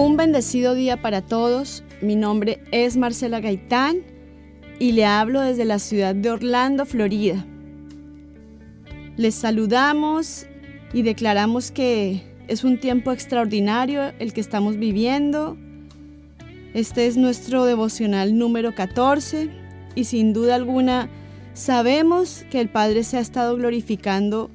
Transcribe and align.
Un 0.00 0.16
bendecido 0.16 0.74
día 0.74 1.02
para 1.02 1.20
todos. 1.20 1.84
Mi 2.00 2.16
nombre 2.16 2.62
es 2.72 2.96
Marcela 2.96 3.38
Gaitán 3.40 3.98
y 4.78 4.92
le 4.92 5.04
hablo 5.04 5.42
desde 5.42 5.66
la 5.66 5.78
ciudad 5.78 6.14
de 6.14 6.30
Orlando, 6.30 6.86
Florida. 6.86 7.44
Les 9.18 9.34
saludamos 9.34 10.46
y 10.94 11.02
declaramos 11.02 11.70
que 11.70 12.22
es 12.48 12.64
un 12.64 12.80
tiempo 12.80 13.12
extraordinario 13.12 14.14
el 14.18 14.32
que 14.32 14.40
estamos 14.40 14.78
viviendo. 14.78 15.58
Este 16.72 17.06
es 17.06 17.18
nuestro 17.18 17.66
devocional 17.66 18.38
número 18.38 18.74
14 18.74 19.50
y 19.96 20.04
sin 20.04 20.32
duda 20.32 20.54
alguna 20.54 21.10
sabemos 21.52 22.46
que 22.50 22.62
el 22.62 22.70
Padre 22.70 23.04
se 23.04 23.18
ha 23.18 23.20
estado 23.20 23.54
glorificando 23.54 24.50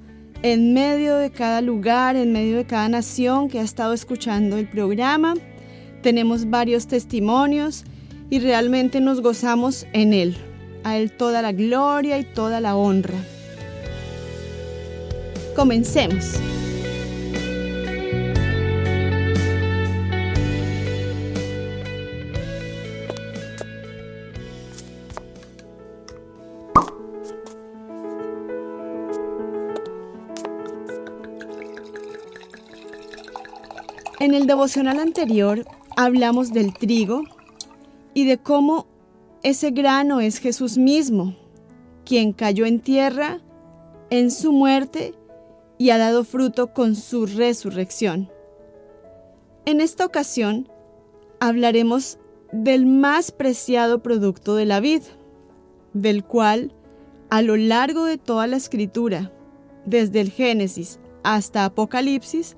en 0.45 0.73
medio 0.73 1.15
de 1.15 1.31
cada 1.31 1.59
lugar, 1.59 2.15
en 2.15 2.31
medio 2.31 2.57
de 2.57 2.65
cada 2.65 2.87
nación 2.87 3.49
que 3.49 3.57
ha 3.57 3.63
estado 3.63 3.93
escuchando 3.93 4.59
el 4.59 4.67
programa. 4.67 5.33
Tenemos 6.03 6.51
varios 6.51 6.85
testimonios 6.85 7.83
y 8.29 8.39
realmente 8.39 9.01
nos 9.01 9.21
gozamos 9.21 9.87
en 9.91 10.13
Él. 10.13 10.37
A 10.83 10.97
Él 10.97 11.11
toda 11.11 11.41
la 11.41 11.51
gloria 11.51 12.19
y 12.19 12.23
toda 12.25 12.61
la 12.61 12.75
honra. 12.75 13.17
Comencemos. 15.55 16.39
En 34.19 34.33
el 34.33 34.47
devocional 34.47 34.99
anterior 34.99 35.65
hablamos 35.97 36.53
del 36.53 36.73
trigo 36.73 37.23
y 38.13 38.25
de 38.25 38.37
cómo 38.37 38.87
ese 39.43 39.71
grano 39.71 40.21
es 40.21 40.39
Jesús 40.39 40.77
mismo, 40.77 41.35
quien 42.05 42.31
cayó 42.31 42.65
en 42.65 42.79
tierra 42.79 43.41
en 44.09 44.31
su 44.31 44.53
muerte 44.53 45.13
y 45.77 45.89
ha 45.89 45.97
dado 45.97 46.23
fruto 46.23 46.73
con 46.73 46.95
su 46.95 47.25
resurrección. 47.25 48.31
En 49.65 49.81
esta 49.81 50.05
ocasión 50.05 50.69
hablaremos 51.41 52.17
del 52.53 52.85
más 52.85 53.31
preciado 53.31 54.01
producto 54.01 54.55
de 54.55 54.65
la 54.65 54.79
vid, 54.79 55.01
del 55.93 56.23
cual 56.23 56.71
a 57.29 57.41
lo 57.41 57.57
largo 57.57 58.05
de 58.05 58.17
toda 58.17 58.47
la 58.47 58.55
escritura, 58.55 59.33
desde 59.85 60.21
el 60.21 60.31
Génesis 60.31 60.99
hasta 61.23 61.65
Apocalipsis, 61.65 62.55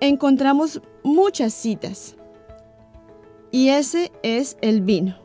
encontramos 0.00 0.80
muchas 1.02 1.52
citas. 1.52 2.16
Y 3.50 3.68
ese 3.68 4.10
es 4.22 4.56
el 4.60 4.80
vino. 4.80 5.16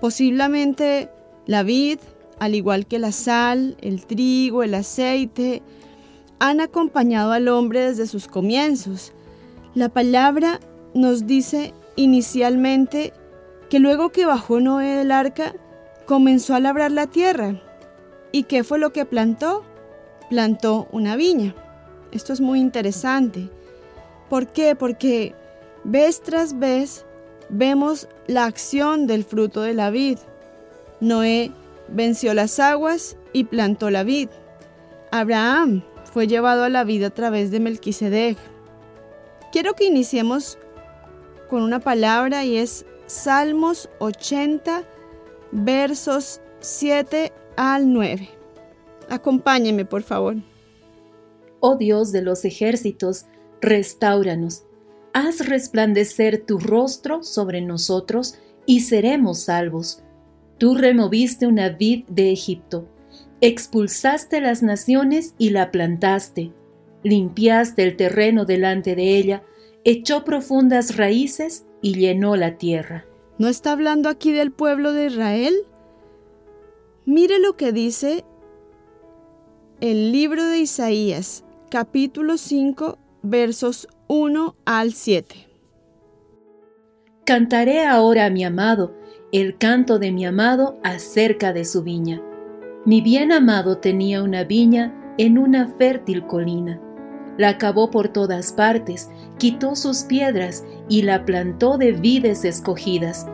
Posiblemente 0.00 1.10
la 1.46 1.62
vid, 1.62 1.98
al 2.38 2.54
igual 2.54 2.86
que 2.86 2.98
la 2.98 3.12
sal, 3.12 3.76
el 3.80 4.06
trigo, 4.06 4.62
el 4.62 4.74
aceite, 4.74 5.62
han 6.38 6.60
acompañado 6.60 7.32
al 7.32 7.48
hombre 7.48 7.80
desde 7.80 8.06
sus 8.06 8.28
comienzos. 8.28 9.12
La 9.74 9.88
palabra 9.88 10.60
nos 10.94 11.26
dice 11.26 11.74
inicialmente 11.96 13.12
que 13.70 13.80
luego 13.80 14.10
que 14.10 14.26
bajó 14.26 14.60
Noé 14.60 14.96
del 14.96 15.12
arca, 15.12 15.54
comenzó 16.06 16.54
a 16.54 16.60
labrar 16.60 16.90
la 16.90 17.06
tierra. 17.06 17.60
¿Y 18.32 18.44
qué 18.44 18.64
fue 18.64 18.78
lo 18.78 18.92
que 18.92 19.04
plantó? 19.04 19.64
Plantó 20.30 20.88
una 20.92 21.16
viña. 21.16 21.54
Esto 22.12 22.32
es 22.32 22.40
muy 22.40 22.60
interesante. 22.60 23.50
¿Por 24.28 24.46
qué? 24.48 24.74
Porque 24.74 25.34
vez 25.84 26.20
tras 26.20 26.58
vez 26.58 27.04
vemos 27.48 28.08
la 28.26 28.44
acción 28.44 29.06
del 29.06 29.24
fruto 29.24 29.62
de 29.62 29.74
la 29.74 29.90
vid. 29.90 30.18
Noé 31.00 31.52
venció 31.88 32.34
las 32.34 32.58
aguas 32.60 33.16
y 33.32 33.44
plantó 33.44 33.90
la 33.90 34.04
vid. 34.04 34.28
Abraham 35.10 35.82
fue 36.12 36.26
llevado 36.26 36.64
a 36.64 36.68
la 36.68 36.84
vida 36.84 37.08
a 37.08 37.14
través 37.14 37.50
de 37.50 37.60
Melquisedec. 37.60 38.36
Quiero 39.52 39.74
que 39.74 39.86
iniciemos 39.86 40.58
con 41.48 41.62
una 41.62 41.80
palabra 41.80 42.44
y 42.44 42.58
es 42.58 42.84
Salmos 43.06 43.88
80, 44.00 44.82
versos 45.50 46.40
7 46.60 47.32
al 47.56 47.90
9. 47.92 48.28
Acompáñeme, 49.08 49.86
por 49.86 50.02
favor. 50.02 50.36
Oh 51.60 51.76
Dios 51.76 52.12
de 52.12 52.22
los 52.22 52.44
ejércitos, 52.44 53.26
restauranos. 53.60 54.64
Haz 55.12 55.46
resplandecer 55.46 56.44
tu 56.44 56.58
rostro 56.58 57.22
sobre 57.22 57.60
nosotros 57.60 58.38
y 58.66 58.80
seremos 58.80 59.40
salvos. 59.40 60.02
Tú 60.58 60.74
removiste 60.74 61.46
una 61.46 61.70
vid 61.70 62.04
de 62.08 62.32
Egipto, 62.32 62.88
expulsaste 63.40 64.40
las 64.40 64.62
naciones 64.62 65.34
y 65.38 65.50
la 65.50 65.70
plantaste, 65.70 66.52
limpiaste 67.02 67.82
el 67.82 67.96
terreno 67.96 68.44
delante 68.44 68.94
de 68.94 69.16
ella, 69.16 69.42
echó 69.84 70.24
profundas 70.24 70.96
raíces 70.96 71.64
y 71.80 71.94
llenó 71.94 72.36
la 72.36 72.58
tierra. 72.58 73.06
¿No 73.38 73.48
está 73.48 73.72
hablando 73.72 74.08
aquí 74.08 74.32
del 74.32 74.50
pueblo 74.50 74.92
de 74.92 75.06
Israel? 75.06 75.54
Mire 77.06 77.38
lo 77.38 77.56
que 77.56 77.72
dice 77.72 78.24
el 79.80 80.10
libro 80.10 80.44
de 80.44 80.58
Isaías, 80.58 81.44
capítulo 81.68 82.38
5, 82.38 82.98
versos 83.22 83.88
1 84.06 84.56
al 84.64 84.92
7. 84.94 85.34
Cantaré 87.26 87.84
ahora 87.84 88.24
a 88.24 88.30
mi 88.30 88.42
amado, 88.42 88.94
el 89.32 89.58
canto 89.58 89.98
de 89.98 90.10
mi 90.10 90.24
amado 90.24 90.78
acerca 90.82 91.52
de 91.52 91.66
su 91.66 91.82
viña. 91.82 92.22
Mi 92.86 93.02
bien 93.02 93.32
amado 93.32 93.78
tenía 93.78 94.22
una 94.22 94.44
viña 94.44 94.94
en 95.18 95.36
una 95.36 95.68
fértil 95.76 96.26
colina. 96.26 96.80
La 97.36 97.58
cavó 97.58 97.90
por 97.90 98.08
todas 98.08 98.52
partes, 98.52 99.10
quitó 99.36 99.76
sus 99.76 100.04
piedras 100.04 100.64
y 100.88 101.02
la 101.02 101.26
plantó 101.26 101.76
de 101.76 101.92
vides 101.92 102.46
escogidas. 102.46 103.26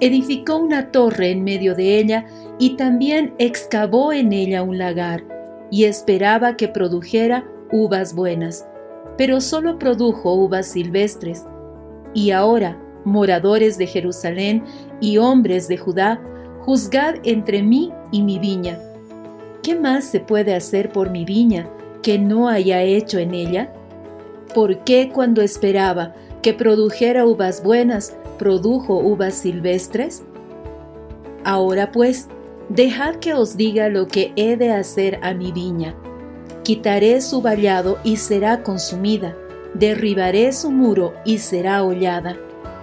Edificó 0.00 0.58
una 0.58 0.90
torre 0.90 1.30
en 1.30 1.42
medio 1.42 1.74
de 1.74 1.98
ella 1.98 2.26
y 2.58 2.76
también 2.76 3.34
excavó 3.38 4.12
en 4.12 4.34
ella 4.34 4.62
un 4.62 4.76
lagar 4.76 5.35
y 5.70 5.84
esperaba 5.84 6.56
que 6.56 6.68
produjera 6.68 7.44
uvas 7.72 8.14
buenas, 8.14 8.66
pero 9.16 9.40
solo 9.40 9.78
produjo 9.78 10.34
uvas 10.34 10.66
silvestres. 10.66 11.44
Y 12.14 12.30
ahora, 12.30 12.80
moradores 13.04 13.78
de 13.78 13.86
Jerusalén 13.86 14.64
y 15.00 15.18
hombres 15.18 15.68
de 15.68 15.78
Judá, 15.78 16.20
juzgad 16.60 17.16
entre 17.24 17.62
mí 17.62 17.92
y 18.10 18.22
mi 18.22 18.38
viña. 18.38 18.78
¿Qué 19.62 19.74
más 19.74 20.04
se 20.04 20.20
puede 20.20 20.54
hacer 20.54 20.92
por 20.92 21.10
mi 21.10 21.24
viña 21.24 21.68
que 22.02 22.18
no 22.18 22.48
haya 22.48 22.82
hecho 22.82 23.18
en 23.18 23.34
ella? 23.34 23.72
¿Por 24.54 24.84
qué 24.84 25.10
cuando 25.12 25.42
esperaba 25.42 26.14
que 26.42 26.54
produjera 26.54 27.26
uvas 27.26 27.62
buenas, 27.62 28.16
produjo 28.38 28.98
uvas 28.98 29.34
silvestres? 29.34 30.24
Ahora 31.44 31.92
pues, 31.92 32.28
dejad 32.68 33.16
que 33.16 33.34
os 33.34 33.56
diga 33.56 33.88
lo 33.88 34.08
que 34.08 34.32
he 34.36 34.56
de 34.56 34.72
hacer 34.72 35.18
a 35.22 35.34
mi 35.34 35.52
viña. 35.52 35.94
Quitaré 36.62 37.20
su 37.20 37.42
vallado 37.42 37.98
y 38.02 38.16
será 38.16 38.62
consumida, 38.62 39.36
derribaré 39.74 40.52
su 40.52 40.70
muro 40.70 41.14
y 41.24 41.38
será 41.38 41.84
hollada, 41.84 42.36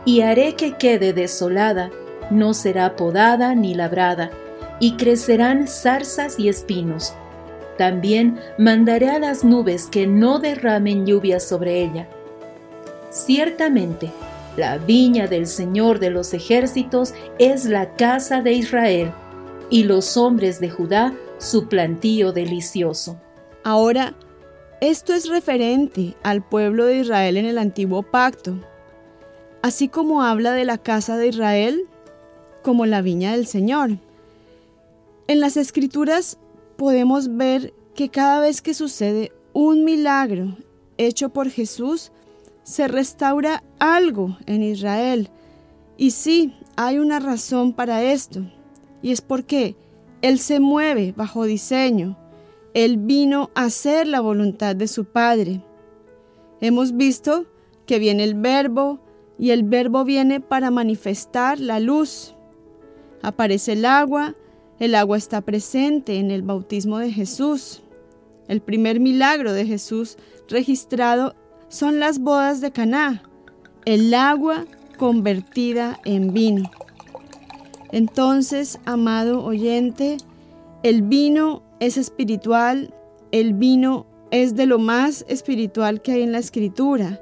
y 0.06 0.22
haré 0.22 0.56
que 0.56 0.78
quede 0.78 1.14
desolada, 1.14 1.92
no 2.32 2.54
será 2.54 2.96
podada 2.96 3.56
ni 3.56 3.74
labrada, 3.74 4.32
y 4.80 4.96
crecerán 4.96 5.68
zarzas 5.68 6.40
y 6.40 6.50
espinos. 6.50 7.14
También 7.78 8.40
mandaré 8.58 9.10
a 9.10 9.20
las 9.20 9.44
nubes 9.44 9.88
que 9.88 10.08
no 10.08 10.40
derramen 10.40 11.06
lluvia 11.06 11.40
sobre 11.40 11.82
ella. 11.82 12.08
Ciertamente, 13.10 14.12
La 14.56 14.78
viña 14.78 15.26
del 15.26 15.48
Señor 15.48 15.98
de 15.98 16.12
los 16.12 16.32
ejércitos 16.36 17.16
es 17.40 17.66
la 17.66 17.96
casa 17.96 18.42
de 18.42 18.54
Israel, 18.54 19.12
y 19.74 19.86
los 19.86 20.18
hombres 20.18 20.60
de 20.60 20.70
Judá 20.70 21.16
su 21.40 21.68
plantío 21.68 22.32
delicioso. 22.32 23.20
Ahora, 23.64 24.14
esto 24.82 25.16
es 25.16 25.28
referente 25.28 26.16
al 26.22 26.48
pueblo 26.48 26.86
de 26.86 27.00
Israel 27.00 27.38
en 27.38 27.48
el 27.48 27.58
antiguo 27.58 28.04
pacto, 28.04 28.60
así 29.64 29.88
como 29.88 30.22
habla 30.22 30.52
de 30.52 30.64
la 30.64 30.78
casa 30.78 31.18
de 31.18 31.30
Israel 31.30 31.88
como 32.62 32.86
la 32.86 33.02
viña 33.02 33.32
del 33.32 33.48
Señor. 33.48 33.98
En 35.26 35.40
las 35.40 35.58
escrituras 35.58 36.38
podemos 36.78 37.36
ver 37.36 37.74
que 37.96 38.10
cada 38.10 38.42
vez 38.42 38.62
que 38.62 38.76
sucede 38.76 39.32
un 39.54 39.86
milagro 39.86 40.56
hecho 41.00 41.30
por 41.30 41.50
Jesús, 41.50 42.12
se 42.62 42.88
restaura 42.88 43.64
algo 43.80 44.38
en 44.46 44.62
Israel. 44.62 45.32
Y 45.98 46.12
sí, 46.12 46.54
hay 46.76 47.00
una 47.00 47.20
razón 47.20 47.74
para 47.74 48.04
esto, 48.04 48.44
y 49.04 49.12
es 49.12 49.22
porque 49.22 49.76
Él 50.24 50.40
se 50.40 50.60
mueve 50.60 51.14
bajo 51.16 51.44
diseño. 51.44 52.18
Él 52.74 52.98
vino 52.98 53.52
a 53.54 53.66
hacer 53.66 54.08
la 54.08 54.22
voluntad 54.22 54.76
de 54.76 54.88
su 54.88 55.06
Padre. 55.06 55.62
Hemos 56.62 56.96
visto 56.96 57.46
que 57.86 58.00
viene 58.00 58.24
el 58.24 58.34
verbo 58.34 59.00
y 59.38 59.52
el 59.52 59.64
verbo 59.64 60.06
viene 60.06 60.40
para 60.40 60.72
manifestar 60.72 61.60
la 61.60 61.80
luz. 61.80 62.34
Aparece 63.22 63.74
el 63.74 63.86
agua, 63.86 64.36
el 64.80 64.96
agua 64.96 65.18
está 65.18 65.42
presente 65.42 66.18
en 66.18 66.32
el 66.32 66.42
bautismo 66.42 66.98
de 66.98 67.12
Jesús. 67.12 67.84
El 68.48 68.62
primer 68.62 69.00
milagro 69.00 69.54
de 69.54 69.66
Jesús 69.66 70.18
registrado 70.48 71.36
son 71.68 72.00
las 72.00 72.20
bodas 72.20 72.62
de 72.62 72.72
Caná, 72.72 73.24
el 73.86 74.14
agua 74.14 74.66
convertida 74.98 76.00
en 76.06 76.34
vino. 76.34 76.70
Entonces, 77.94 78.80
amado 78.86 79.46
oyente, 79.46 80.18
el 80.82 81.04
vino 81.04 81.62
es 81.80 81.98
espiritual, 81.98 82.92
el 83.32 83.54
vino 83.54 84.08
es 84.32 84.56
de 84.56 84.66
lo 84.66 84.80
más 84.80 85.24
espiritual 85.28 86.02
que 86.02 86.14
hay 86.14 86.24
en 86.24 86.32
la 86.32 86.40
escritura. 86.40 87.22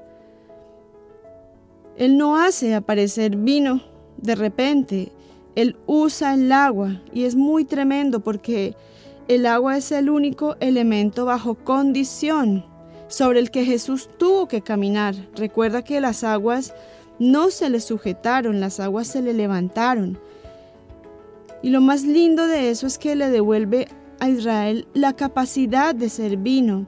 Él 1.97 2.17
no 2.17 2.37
hace 2.37 2.73
aparecer 2.73 3.35
vino 3.35 3.81
de 4.15 4.33
repente, 4.35 5.11
Él 5.55 5.75
usa 5.87 6.35
el 6.35 6.49
agua 6.53 7.01
y 7.11 7.25
es 7.25 7.35
muy 7.35 7.65
tremendo 7.65 8.21
porque 8.21 8.73
el 9.27 9.47
agua 9.47 9.75
es 9.75 9.91
el 9.91 10.09
único 10.09 10.55
elemento 10.61 11.25
bajo 11.25 11.55
condición 11.55 12.65
sobre 13.09 13.39
el 13.39 13.51
que 13.51 13.65
Jesús 13.65 14.09
tuvo 14.17 14.47
que 14.47 14.61
caminar. 14.61 15.15
Recuerda 15.35 15.81
que 15.81 15.99
las 15.99 16.23
aguas 16.23 16.73
no 17.19 17.51
se 17.51 17.69
le 17.69 17.81
sujetaron, 17.81 18.61
las 18.61 18.79
aguas 18.79 19.07
se 19.07 19.21
le 19.21 19.33
levantaron. 19.33 20.17
Y 21.61 21.69
lo 21.69 21.81
más 21.81 22.03
lindo 22.03 22.47
de 22.47 22.69
eso 22.69 22.87
es 22.87 22.97
que 22.97 23.15
le 23.15 23.29
devuelve 23.29 23.87
a 24.19 24.29
Israel 24.29 24.87
la 24.93 25.13
capacidad 25.13 25.93
de 25.93 26.09
ser 26.09 26.37
vino. 26.37 26.87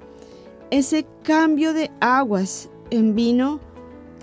Ese 0.72 1.06
cambio 1.24 1.74
de 1.74 1.92
aguas 2.00 2.70
en 2.90 3.16
vino 3.16 3.60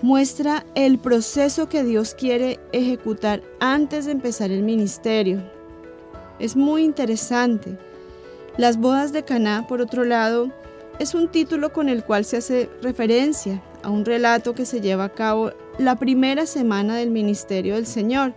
muestra 0.01 0.65
el 0.75 0.97
proceso 0.97 1.69
que 1.69 1.83
Dios 1.83 2.15
quiere 2.15 2.59
ejecutar 2.71 3.43
antes 3.59 4.05
de 4.05 4.11
empezar 4.11 4.51
el 4.51 4.63
ministerio. 4.63 5.41
Es 6.39 6.55
muy 6.55 6.83
interesante. 6.83 7.77
Las 8.57 8.77
bodas 8.77 9.13
de 9.13 9.23
Caná, 9.23 9.67
por 9.67 9.79
otro 9.79 10.03
lado, 10.03 10.51
es 10.99 11.13
un 11.15 11.29
título 11.29 11.71
con 11.71 11.87
el 11.87 12.03
cual 12.03 12.25
se 12.25 12.37
hace 12.37 12.69
referencia 12.81 13.61
a 13.83 13.89
un 13.89 14.05
relato 14.05 14.53
que 14.53 14.65
se 14.65 14.81
lleva 14.81 15.05
a 15.05 15.13
cabo 15.13 15.51
la 15.77 15.95
primera 15.95 16.45
semana 16.45 16.95
del 16.95 17.11
ministerio 17.11 17.75
del 17.75 17.85
Señor 17.85 18.33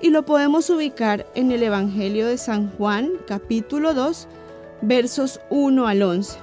y 0.00 0.10
lo 0.10 0.24
podemos 0.24 0.68
ubicar 0.70 1.26
en 1.34 1.50
el 1.50 1.62
Evangelio 1.62 2.26
de 2.26 2.38
San 2.38 2.70
Juan, 2.72 3.12
capítulo 3.26 3.94
2, 3.94 4.28
versos 4.82 5.40
1 5.50 5.86
al 5.86 6.02
11. 6.02 6.38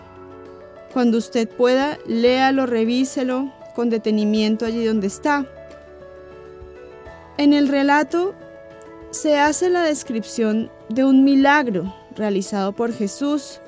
Cuando 0.91 1.17
usted 1.17 1.47
pueda, 1.47 1.97
léalo, 2.07 2.65
revíselo 2.65 3.51
con 3.75 3.89
detenimiento 3.89 4.65
allí 4.65 4.85
donde 4.85 5.07
está. 5.07 5.45
En 7.37 7.53
el 7.53 7.67
relato 7.67 8.33
se 9.11 9.39
hace 9.39 9.69
la 9.69 9.83
descripción 9.83 10.71
de 10.89 11.05
un 11.05 11.23
milagro 11.23 11.93
realizado 12.15 12.73
por 12.73 12.93
Jesús, 12.93 13.59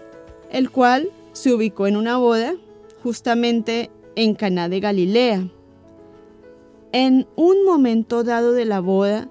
el 0.51 0.69
cual 0.69 1.09
se 1.33 1.53
ubicó 1.53 1.87
en 1.87 1.97
una 1.97 2.17
boda 2.17 2.55
justamente 3.03 3.89
en 4.15 4.35
Caná 4.35 4.69
de 4.69 4.79
Galilea. 4.79 5.47
En 6.91 7.27
un 7.35 7.65
momento 7.65 8.23
dado 8.23 8.53
de 8.53 8.65
la 8.65 8.79
boda, 8.79 9.27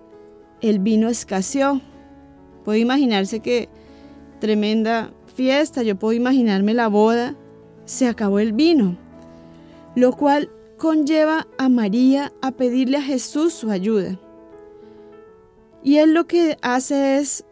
el 0.71 0.79
vino 0.79 1.09
escaseó. 1.09 1.81
Puedo 2.65 2.79
imaginarse 2.79 3.41
que 3.41 3.69
tremenda 4.41 5.13
fiesta, 5.35 5.83
yo 5.83 5.97
puedo 5.97 6.13
imaginarme 6.13 6.75
la 6.75 6.89
boda, 6.89 7.37
se 7.85 8.07
acabó 8.07 8.39
el 8.39 8.53
vino, 8.53 8.97
lo 9.95 10.13
cual 10.13 10.51
conlleva 10.79 11.47
a 11.59 11.69
María 11.69 12.33
a 12.43 12.53
pedirle 12.53 12.99
a 12.99 13.03
Jesús 13.03 13.53
su 13.53 13.71
ayuda. 13.71 14.19
Y 15.83 15.99
él 15.99 16.15
lo 16.15 16.27
que 16.27 16.57
hace 16.63 17.19
es 17.19 17.45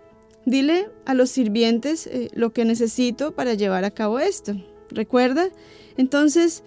Dile 0.45 0.89
a 1.05 1.15
los 1.15 1.31
sirvientes 1.31 2.07
eh, 2.07 2.29
lo 2.35 2.53
que 2.53 2.65
necesito 2.65 3.33
para 3.33 3.55
llevar 3.55 3.85
a 3.85 3.93
cabo 3.93 4.19
esto. 4.19 4.57
¿Recuerda? 4.91 5.49
Entonces, 5.97 6.65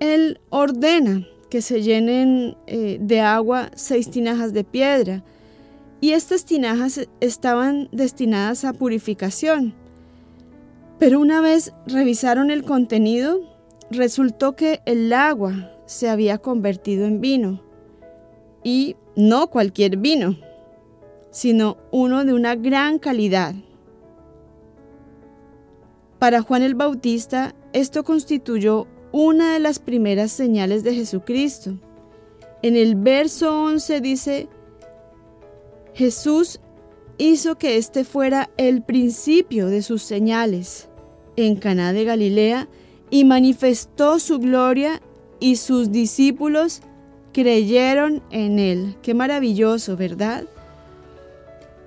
él 0.00 0.40
ordena 0.48 1.26
que 1.50 1.60
se 1.60 1.82
llenen 1.82 2.56
eh, 2.66 2.98
de 3.00 3.20
agua 3.20 3.70
seis 3.74 4.10
tinajas 4.10 4.52
de 4.52 4.64
piedra. 4.64 5.24
Y 6.00 6.12
estas 6.12 6.44
tinajas 6.44 7.08
estaban 7.20 7.88
destinadas 7.90 8.64
a 8.64 8.72
purificación. 8.72 9.74
Pero 10.98 11.20
una 11.20 11.40
vez 11.40 11.72
revisaron 11.86 12.50
el 12.50 12.64
contenido, 12.64 13.40
resultó 13.90 14.54
que 14.54 14.80
el 14.84 15.12
agua 15.12 15.72
se 15.86 16.08
había 16.08 16.38
convertido 16.38 17.06
en 17.06 17.20
vino. 17.20 17.62
Y 18.62 18.96
no 19.16 19.48
cualquier 19.48 19.96
vino, 19.96 20.36
sino 21.30 21.78
uno 21.90 22.24
de 22.24 22.34
una 22.34 22.54
gran 22.54 22.98
calidad. 22.98 23.54
Para 26.18 26.42
Juan 26.42 26.62
el 26.62 26.74
Bautista, 26.74 27.54
esto 27.72 28.04
constituyó 28.04 28.86
una 29.12 29.52
de 29.52 29.60
las 29.60 29.78
primeras 29.78 30.32
señales 30.32 30.82
de 30.82 30.94
Jesucristo. 30.94 31.78
En 32.62 32.76
el 32.76 32.96
verso 32.96 33.62
11 33.62 34.00
dice, 34.00 34.48
Jesús 35.98 36.60
hizo 37.18 37.58
que 37.58 37.76
este 37.76 38.04
fuera 38.04 38.50
el 38.56 38.82
principio 38.82 39.66
de 39.66 39.82
sus 39.82 40.04
señales 40.04 40.88
en 41.34 41.56
Caná 41.56 41.92
de 41.92 42.04
Galilea 42.04 42.68
y 43.10 43.24
manifestó 43.24 44.20
su 44.20 44.38
gloria 44.38 45.02
y 45.40 45.56
sus 45.56 45.90
discípulos 45.90 46.82
creyeron 47.32 48.22
en 48.30 48.60
él. 48.60 48.94
Qué 49.02 49.12
maravilloso, 49.12 49.96
¿verdad? 49.96 50.44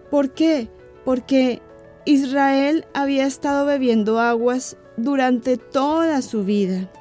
¿Por 0.10 0.34
qué? 0.34 0.68
Porque 1.06 1.62
Israel 2.04 2.84
había 2.94 3.26
estado 3.26 3.66
bebiendo 3.66 4.20
aguas 4.20 4.76
durante 4.98 5.56
toda 5.56 6.22
su 6.22 6.44
vida. 6.44 6.92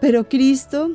Pero 0.00 0.28
Cristo 0.28 0.92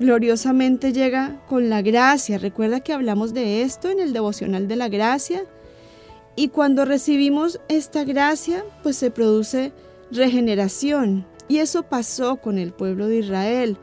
gloriosamente 0.00 0.92
llega 0.92 1.40
con 1.46 1.68
la 1.68 1.82
gracia. 1.82 2.38
Recuerda 2.38 2.80
que 2.80 2.92
hablamos 2.92 3.34
de 3.34 3.62
esto 3.62 3.90
en 3.90 4.00
el 4.00 4.12
devocional 4.12 4.66
de 4.66 4.76
la 4.76 4.88
gracia. 4.88 5.44
Y 6.34 6.48
cuando 6.48 6.84
recibimos 6.84 7.60
esta 7.68 8.04
gracia, 8.04 8.64
pues 8.82 8.96
se 8.96 9.10
produce 9.10 9.72
regeneración. 10.10 11.26
Y 11.48 11.58
eso 11.58 11.82
pasó 11.82 12.36
con 12.36 12.58
el 12.58 12.72
pueblo 12.72 13.06
de 13.06 13.18
Israel. 13.18 13.76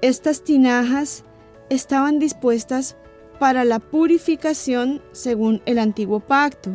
Estas 0.00 0.44
tinajas 0.44 1.24
estaban 1.70 2.18
dispuestas 2.18 2.96
para 3.40 3.64
la 3.64 3.80
purificación 3.80 5.02
según 5.12 5.60
el 5.66 5.78
antiguo 5.78 6.20
pacto, 6.20 6.70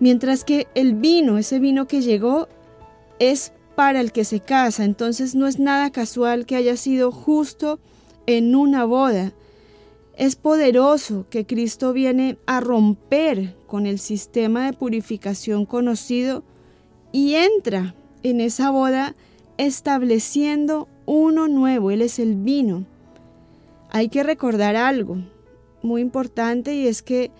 mientras 0.00 0.44
que 0.44 0.66
el 0.74 0.94
vino, 0.94 1.38
ese 1.38 1.58
vino 1.58 1.86
que 1.86 2.00
llegó, 2.00 2.48
es 3.18 3.52
para 3.74 4.00
el 4.00 4.12
que 4.12 4.24
se 4.24 4.40
casa, 4.40 4.84
entonces 4.84 5.34
no 5.34 5.46
es 5.46 5.58
nada 5.58 5.90
casual 5.90 6.46
que 6.46 6.56
haya 6.56 6.76
sido 6.76 7.10
justo 7.10 7.78
en 8.26 8.54
una 8.54 8.84
boda. 8.84 9.32
Es 10.16 10.36
poderoso 10.36 11.26
que 11.30 11.46
Cristo 11.46 11.92
viene 11.92 12.36
a 12.46 12.60
romper 12.60 13.54
con 13.66 13.86
el 13.86 13.98
sistema 13.98 14.66
de 14.66 14.72
purificación 14.72 15.64
conocido 15.64 16.44
y 17.12 17.34
entra 17.34 17.94
en 18.22 18.40
esa 18.40 18.70
boda 18.70 19.14
estableciendo 19.56 20.88
uno 21.06 21.48
nuevo. 21.48 21.90
Él 21.90 22.02
es 22.02 22.18
el 22.18 22.36
vino. 22.36 22.84
Hay 23.90 24.08
que 24.08 24.22
recordar 24.22 24.76
algo 24.76 25.18
muy 25.82 26.00
importante 26.00 26.74
y 26.74 26.86
es 26.86 27.02
que 27.02 27.30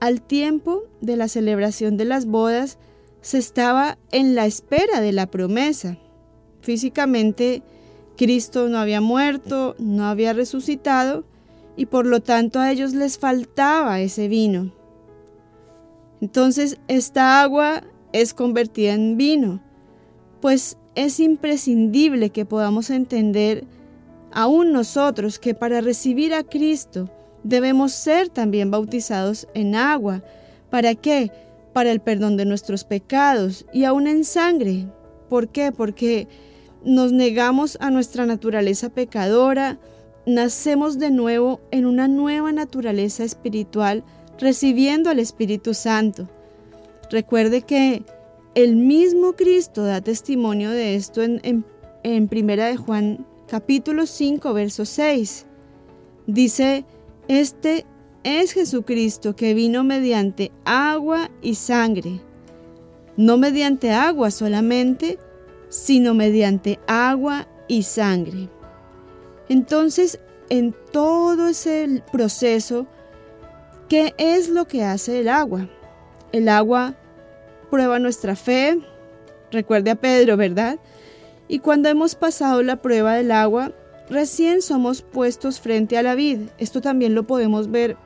al 0.00 0.22
tiempo 0.22 0.84
de 1.00 1.16
la 1.16 1.28
celebración 1.28 1.96
de 1.96 2.04
las 2.04 2.26
bodas 2.26 2.78
se 3.24 3.38
estaba 3.38 3.96
en 4.12 4.34
la 4.34 4.44
espera 4.44 5.00
de 5.00 5.10
la 5.10 5.26
promesa. 5.26 5.96
Físicamente 6.60 7.62
Cristo 8.18 8.68
no 8.68 8.76
había 8.76 9.00
muerto, 9.00 9.74
no 9.78 10.04
había 10.04 10.34
resucitado 10.34 11.24
y 11.74 11.86
por 11.86 12.04
lo 12.04 12.20
tanto 12.20 12.60
a 12.60 12.70
ellos 12.70 12.92
les 12.92 13.18
faltaba 13.18 13.98
ese 14.00 14.28
vino. 14.28 14.74
Entonces 16.20 16.78
esta 16.86 17.40
agua 17.40 17.82
es 18.12 18.34
convertida 18.34 18.92
en 18.92 19.16
vino, 19.16 19.62
pues 20.42 20.76
es 20.94 21.18
imprescindible 21.18 22.28
que 22.28 22.44
podamos 22.44 22.90
entender 22.90 23.64
aún 24.32 24.70
nosotros 24.70 25.38
que 25.38 25.54
para 25.54 25.80
recibir 25.80 26.34
a 26.34 26.42
Cristo 26.42 27.08
debemos 27.42 27.92
ser 27.92 28.28
también 28.28 28.70
bautizados 28.70 29.48
en 29.54 29.76
agua. 29.76 30.22
¿Para 30.68 30.94
qué? 30.94 31.32
Para 31.74 31.92
el 31.92 32.00
perdón 32.00 32.38
de 32.38 32.46
nuestros 32.46 32.84
pecados 32.84 33.66
y 33.74 33.84
aún 33.84 34.06
en 34.06 34.24
sangre. 34.24 34.86
¿Por 35.28 35.48
qué? 35.48 35.72
Porque 35.72 36.28
nos 36.84 37.12
negamos 37.12 37.76
a 37.80 37.90
nuestra 37.90 38.24
naturaleza 38.24 38.88
pecadora, 38.88 39.78
nacemos 40.26 40.98
de 40.98 41.10
nuevo 41.10 41.60
en 41.70 41.84
una 41.84 42.08
nueva 42.08 42.52
naturaleza 42.52 43.24
espiritual 43.24 44.04
recibiendo 44.38 45.10
al 45.10 45.18
Espíritu 45.18 45.74
Santo. 45.74 46.28
Recuerde 47.10 47.62
que 47.62 48.04
el 48.54 48.76
mismo 48.76 49.34
Cristo 49.34 49.84
da 49.84 50.00
testimonio 50.00 50.70
de 50.70 50.94
esto 50.94 51.22
en, 51.22 51.64
en, 52.02 52.28
Primera 52.28 52.66
de 52.66 52.76
Juan 52.76 53.26
capítulo 53.48 54.06
5 54.06 54.52
verso 54.52 54.84
6. 54.84 55.46
Dice, 56.26 56.84
este 57.28 57.84
es 58.24 58.52
Jesucristo 58.52 59.36
que 59.36 59.54
vino 59.54 59.84
mediante 59.84 60.50
agua 60.64 61.30
y 61.42 61.54
sangre, 61.54 62.20
no 63.16 63.36
mediante 63.36 63.92
agua 63.92 64.30
solamente, 64.30 65.18
sino 65.68 66.14
mediante 66.14 66.80
agua 66.86 67.46
y 67.68 67.82
sangre. 67.82 68.48
Entonces, 69.48 70.18
en 70.48 70.74
todo 70.90 71.48
ese 71.48 72.02
proceso, 72.10 72.86
¿qué 73.88 74.14
es 74.18 74.48
lo 74.48 74.66
que 74.66 74.82
hace 74.82 75.20
el 75.20 75.28
agua? 75.28 75.68
El 76.32 76.48
agua 76.48 76.94
prueba 77.70 77.98
nuestra 77.98 78.36
fe, 78.36 78.80
recuerde 79.50 79.90
a 79.90 79.96
Pedro, 79.96 80.36
¿verdad? 80.36 80.78
Y 81.46 81.58
cuando 81.58 81.88
hemos 81.88 82.14
pasado 82.14 82.62
la 82.62 82.76
prueba 82.76 83.14
del 83.14 83.30
agua, 83.32 83.72
recién 84.08 84.62
somos 84.62 85.02
puestos 85.02 85.60
frente 85.60 85.98
a 85.98 86.02
la 86.02 86.14
vid. 86.14 86.40
Esto 86.58 86.80
también 86.80 87.14
lo 87.14 87.26
podemos 87.26 87.70
ver 87.70 87.96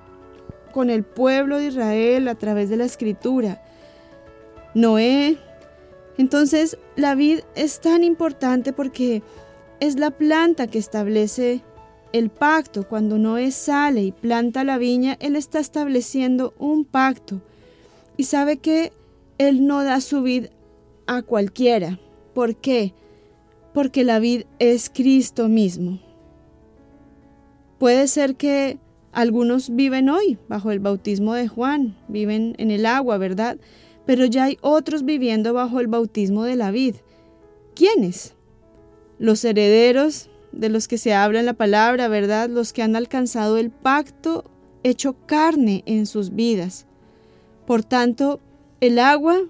con 0.72 0.90
el 0.90 1.04
pueblo 1.04 1.58
de 1.58 1.66
Israel 1.66 2.28
a 2.28 2.34
través 2.34 2.68
de 2.70 2.76
la 2.76 2.84
escritura. 2.84 3.62
Noé. 4.74 5.38
Entonces, 6.16 6.78
la 6.96 7.14
vid 7.14 7.40
es 7.54 7.80
tan 7.80 8.02
importante 8.04 8.72
porque 8.72 9.22
es 9.80 9.98
la 9.98 10.10
planta 10.10 10.66
que 10.66 10.78
establece 10.78 11.62
el 12.12 12.30
pacto. 12.30 12.88
Cuando 12.88 13.18
Noé 13.18 13.50
sale 13.50 14.02
y 14.02 14.12
planta 14.12 14.64
la 14.64 14.78
viña, 14.78 15.16
él 15.20 15.36
está 15.36 15.58
estableciendo 15.58 16.54
un 16.58 16.84
pacto. 16.84 17.40
Y 18.16 18.24
sabe 18.24 18.56
que 18.58 18.92
él 19.38 19.66
no 19.66 19.84
da 19.84 20.00
su 20.00 20.22
vid 20.22 20.46
a 21.06 21.22
cualquiera. 21.22 21.98
¿Por 22.34 22.56
qué? 22.56 22.94
Porque 23.72 24.04
la 24.04 24.18
vid 24.18 24.44
es 24.58 24.90
Cristo 24.90 25.48
mismo. 25.48 26.00
Puede 27.78 28.08
ser 28.08 28.34
que 28.34 28.78
algunos 29.18 29.74
viven 29.74 30.10
hoy 30.10 30.38
bajo 30.46 30.70
el 30.70 30.78
bautismo 30.78 31.34
de 31.34 31.48
Juan, 31.48 31.96
viven 32.06 32.54
en 32.58 32.70
el 32.70 32.86
agua, 32.86 33.18
¿verdad? 33.18 33.58
Pero 34.06 34.24
ya 34.26 34.44
hay 34.44 34.58
otros 34.60 35.04
viviendo 35.04 35.52
bajo 35.52 35.80
el 35.80 35.88
bautismo 35.88 36.44
de 36.44 36.54
la 36.54 36.70
vid. 36.70 36.94
¿Quiénes? 37.74 38.36
Los 39.18 39.44
herederos 39.44 40.30
de 40.52 40.68
los 40.68 40.86
que 40.86 40.98
se 40.98 41.14
habla 41.14 41.40
en 41.40 41.46
la 41.46 41.54
palabra, 41.54 42.06
¿verdad? 42.06 42.48
Los 42.48 42.72
que 42.72 42.82
han 42.82 42.94
alcanzado 42.94 43.58
el 43.58 43.72
pacto 43.72 44.44
hecho 44.84 45.16
carne 45.26 45.82
en 45.86 46.06
sus 46.06 46.36
vidas. 46.36 46.86
Por 47.66 47.82
tanto, 47.82 48.38
el 48.80 49.00
agua, 49.00 49.40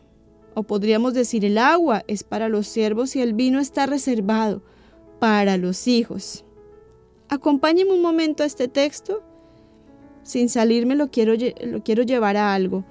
o 0.55 0.63
podríamos 0.63 1.13
decir 1.13 1.45
el 1.45 1.59
agua, 1.59 2.05
es 2.09 2.25
para 2.25 2.49
los 2.49 2.69
siervos 2.69 3.17
y 3.17 3.21
el 3.21 3.35
vino 3.35 3.61
está 3.61 3.85
reservado 3.85 4.63
para 5.19 5.59
los 5.59 5.87
hijos. 5.87 6.47
Acompáñeme 7.29 7.93
un 7.93 8.01
momento 8.01 8.45
a 8.45 8.47
este 8.47 8.67
texto. 8.67 9.28
Sin 10.23 10.49
salirme 10.49 10.95
lo 10.95 11.09
quiero, 11.09 11.35
lo 11.65 11.83
quiero 11.83 12.03
llevar 12.03 12.37
a 12.37 12.55
algo. 12.55 12.85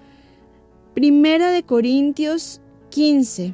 Primera 0.93 1.51
de 1.51 1.63
Corintios 1.63 2.61
15, 2.89 3.53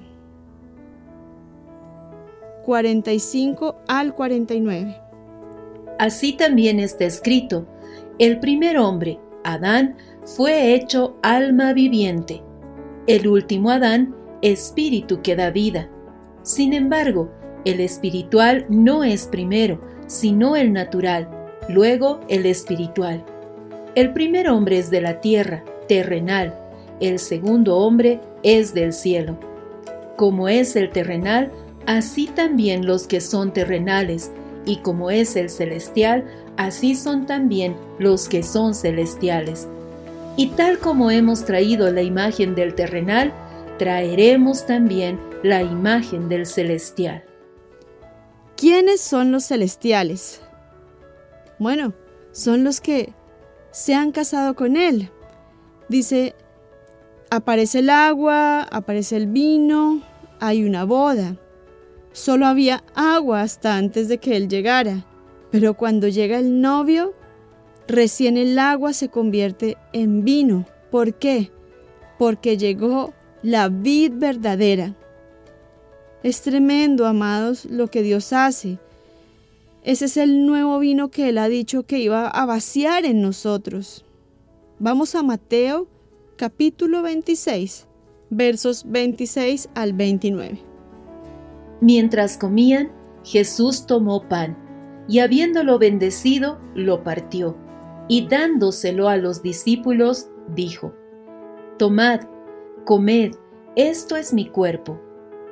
45 2.64 3.76
al 3.88 4.16
49. 4.16 4.98
Así 6.00 6.34
también 6.34 6.80
está 6.80 7.06
escrito, 7.06 7.68
el 8.20 8.40
primer 8.40 8.78
hombre, 8.78 9.20
Adán, 9.44 9.98
fue 10.24 10.74
hecho 10.74 11.18
alma 11.22 11.74
viviente, 11.74 12.42
el 13.08 13.28
último 13.28 13.70
Adán, 13.72 14.16
espíritu 14.42 15.22
que 15.22 15.36
da 15.36 15.50
vida. 15.50 15.90
Sin 16.44 16.74
embargo, 16.74 17.32
el 17.66 17.80
espiritual 17.80 18.66
no 18.70 19.04
es 19.04 19.28
primero, 19.28 19.82
sino 20.08 20.56
el 20.56 20.74
natural, 20.74 21.30
luego 21.70 22.20
el 22.30 22.46
espiritual. 22.46 23.26
El 23.96 24.12
primer 24.12 24.50
hombre 24.50 24.80
es 24.80 24.90
de 24.90 25.02
la 25.02 25.22
tierra, 25.22 25.64
terrenal, 25.88 26.56
el 27.00 27.20
segundo 27.20 27.78
hombre 27.78 28.20
es 28.42 28.74
del 28.74 28.92
cielo. 28.92 29.38
Como 30.16 30.50
es 30.50 30.76
el 30.76 30.90
terrenal, 30.90 31.52
así 31.86 32.26
también 32.26 32.88
los 32.88 33.06
que 33.06 33.22
son 33.22 33.54
terrenales, 33.54 34.32
y 34.66 34.78
como 34.78 35.12
es 35.12 35.36
el 35.36 35.52
celestial, 35.52 36.26
así 36.58 36.96
son 36.96 37.28
también 37.28 37.76
los 38.00 38.30
que 38.30 38.42
son 38.42 38.74
celestiales. 38.74 39.68
Y 40.38 40.48
tal 40.48 40.80
como 40.80 41.12
hemos 41.12 41.46
traído 41.46 41.92
la 41.92 42.02
imagen 42.02 42.56
del 42.56 42.74
terrenal, 42.74 43.32
traeremos 43.78 44.66
también 44.66 45.20
la 45.44 45.62
imagen 45.62 46.30
del 46.30 46.48
celestial. 46.48 47.24
¿Quiénes 48.58 49.02
son 49.02 49.32
los 49.32 49.46
celestiales? 49.46 50.42
Bueno, 51.60 51.94
son 52.32 52.64
los 52.64 52.82
que 52.82 53.14
se 53.74 53.96
han 53.96 54.12
casado 54.12 54.56
con 54.56 54.78
Él. 54.78 55.10
Dice, 55.90 56.36
aparece 57.30 57.80
el 57.80 57.90
agua, 57.90 58.64
aparece 58.64 59.18
el 59.18 59.28
vino, 59.28 60.02
hay 60.40 60.64
una 60.64 60.86
boda. 60.86 61.36
Solo 62.14 62.46
había 62.46 62.84
agua 62.94 63.42
hasta 63.42 63.76
antes 63.76 64.08
de 64.08 64.20
que 64.20 64.38
él 64.38 64.48
llegara, 64.48 65.04
pero 65.52 65.74
cuando 65.74 66.08
llega 66.08 66.38
el 66.38 66.62
novio, 66.62 67.16
recién 67.88 68.38
el 68.38 68.60
agua 68.60 68.94
se 68.94 69.10
convierte 69.10 69.78
en 69.92 70.24
vino. 70.24 70.66
¿Por 70.92 71.16
qué? 71.16 71.52
Porque 72.20 72.56
llegó 72.56 73.14
la 73.42 73.70
vid 73.70 74.12
verdadera. 74.14 74.96
Es 76.22 76.42
tremendo, 76.44 77.08
amados, 77.08 77.66
lo 77.66 77.88
que 77.88 78.04
Dios 78.04 78.32
hace. 78.32 78.78
Ese 79.84 80.06
es 80.06 80.16
el 80.16 80.46
nuevo 80.46 80.80
vino 80.80 81.12
que 81.12 81.28
Él 81.28 81.38
ha 81.38 81.50
dicho 81.50 81.84
que 81.84 82.00
iba 82.00 82.30
a 82.30 82.46
vaciar 82.46 83.04
en 83.04 83.22
nosotros. 83.22 84.06
Vamos 84.80 85.14
a 85.14 85.24
Mateo 85.24 85.88
capítulo 86.38 87.02
26, 87.02 87.86
versos 88.30 88.86
26 88.88 89.70
al 89.76 89.92
29. 89.92 90.62
Mientras 91.82 92.38
comían, 92.38 92.94
Jesús 93.26 93.86
tomó 93.86 94.30
pan, 94.30 94.58
y 95.10 95.20
habiéndolo 95.20 95.78
bendecido, 95.80 96.62
lo 96.76 97.04
partió, 97.04 97.58
y 98.08 98.26
dándoselo 98.28 99.10
a 99.10 99.18
los 99.18 99.42
discípulos, 99.42 100.30
dijo, 100.56 100.94
Tomad, 101.78 102.22
comed, 102.86 103.36
esto 103.76 104.16
es 104.16 104.34
mi 104.34 104.48
cuerpo. 104.48 104.98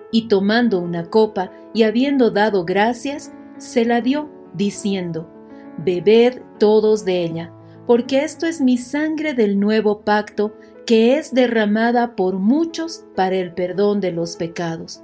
Y 0.10 0.30
tomando 0.30 0.80
una 0.80 1.10
copa, 1.10 1.52
y 1.74 1.84
habiendo 1.84 2.32
dado 2.32 2.64
gracias, 2.64 3.34
se 3.62 3.86
la 3.86 4.02
dio, 4.02 4.30
diciendo, 4.54 5.30
Bebed 5.78 6.42
todos 6.60 7.06
de 7.06 7.24
ella, 7.24 7.54
porque 7.88 8.24
esto 8.24 8.46
es 8.46 8.62
mi 8.62 8.78
sangre 8.78 9.34
del 9.34 9.60
nuevo 9.60 10.02
pacto, 10.02 10.54
que 10.86 11.18
es 11.18 11.34
derramada 11.34 12.16
por 12.16 12.40
muchos 12.40 13.06
para 13.16 13.36
el 13.36 13.54
perdón 13.54 14.02
de 14.02 14.12
los 14.12 14.36
pecados 14.36 15.04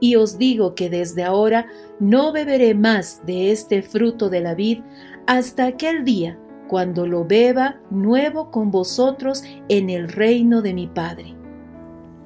y 0.00 0.16
os 0.16 0.38
digo 0.38 0.74
que 0.74 0.90
desde 0.90 1.22
ahora 1.22 1.66
no 2.00 2.32
beberé 2.32 2.74
más 2.74 3.24
de 3.26 3.52
este 3.52 3.82
fruto 3.82 4.30
de 4.30 4.40
la 4.40 4.54
vid 4.54 4.80
hasta 5.26 5.66
aquel 5.66 6.04
día 6.04 6.38
cuando 6.68 7.06
lo 7.06 7.24
beba 7.24 7.80
nuevo 7.90 8.50
con 8.50 8.70
vosotros 8.70 9.44
en 9.68 9.90
el 9.90 10.08
reino 10.08 10.62
de 10.62 10.74
mi 10.74 10.86
Padre. 10.86 11.36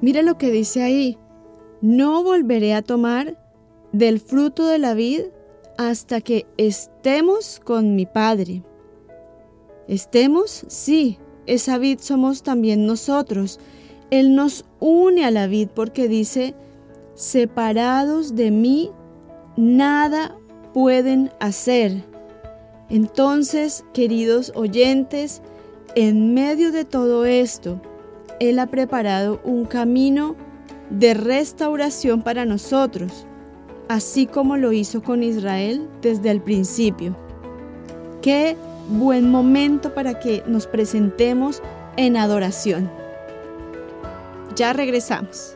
Mira 0.01 0.21
lo 0.21 0.37
que 0.37 0.51
dice 0.51 0.83
ahí, 0.83 1.17
no 1.81 2.23
volveré 2.23 2.73
a 2.73 2.81
tomar 2.81 3.37
del 3.91 4.19
fruto 4.19 4.67
de 4.67 4.79
la 4.79 4.93
vid 4.93 5.21
hasta 5.77 6.21
que 6.21 6.45
estemos 6.57 7.59
con 7.63 7.95
mi 7.95 8.05
Padre. 8.05 8.63
Estemos, 9.87 10.65
sí, 10.67 11.19
esa 11.45 11.77
vid 11.77 11.99
somos 11.99 12.43
también 12.43 12.85
nosotros. 12.85 13.59
Él 14.09 14.35
nos 14.35 14.65
une 14.79 15.25
a 15.25 15.31
la 15.31 15.47
vid 15.47 15.69
porque 15.73 16.07
dice, 16.07 16.55
separados 17.13 18.35
de 18.35 18.51
mí, 18.51 18.91
nada 19.57 20.35
pueden 20.73 21.31
hacer. 21.39 22.03
Entonces, 22.89 23.83
queridos 23.93 24.51
oyentes, 24.55 25.41
en 25.95 26.33
medio 26.33 26.71
de 26.71 26.85
todo 26.85 27.25
esto, 27.25 27.81
Él 28.39 28.59
ha 28.59 28.67
preparado 28.67 29.41
un 29.43 29.65
camino 29.65 30.35
de 30.89 31.13
restauración 31.13 32.21
para 32.21 32.45
nosotros 32.45 33.25
así 33.87 34.25
como 34.25 34.57
lo 34.57 34.71
hizo 34.71 35.01
con 35.03 35.23
Israel 35.23 35.87
desde 36.01 36.31
el 36.31 36.41
principio. 36.41 37.15
Qué 38.21 38.57
buen 38.89 39.29
momento 39.29 39.93
para 39.93 40.19
que 40.19 40.43
nos 40.47 40.67
presentemos 40.67 41.61
en 41.97 42.17
adoración. 42.17 42.89
Ya 44.55 44.73
regresamos. 44.73 45.54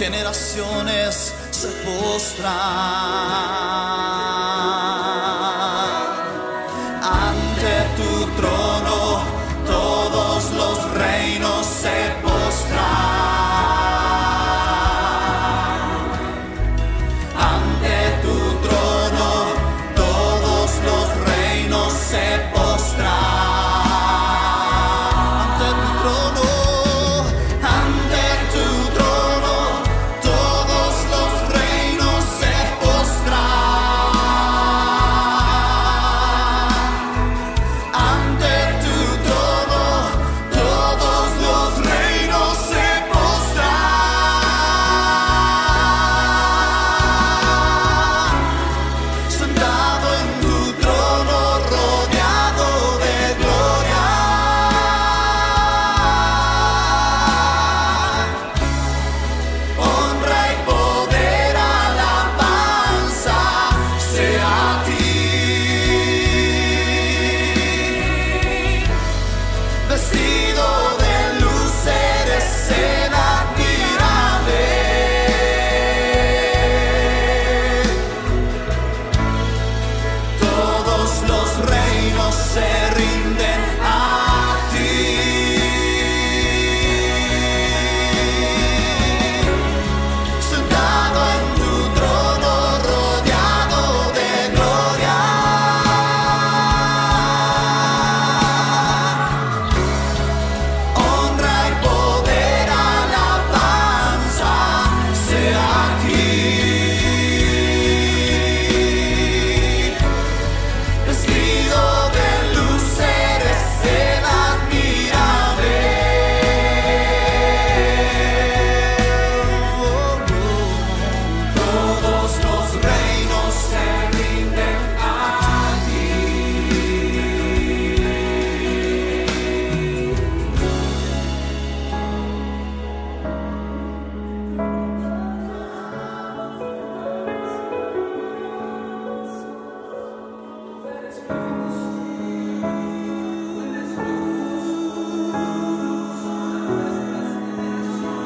Generaciones 0.00 1.34
se 1.50 1.68
postran 1.84 3.49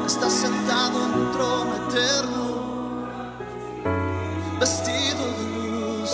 Estás 0.05 0.33
sentado 0.33 1.03
en 1.03 1.13
un 1.19 1.31
trono 1.31 1.75
eterno, 1.87 2.43
vestido 4.59 5.25
de 5.39 5.45
luz, 5.71 6.11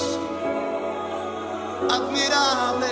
admirable, 1.89 2.87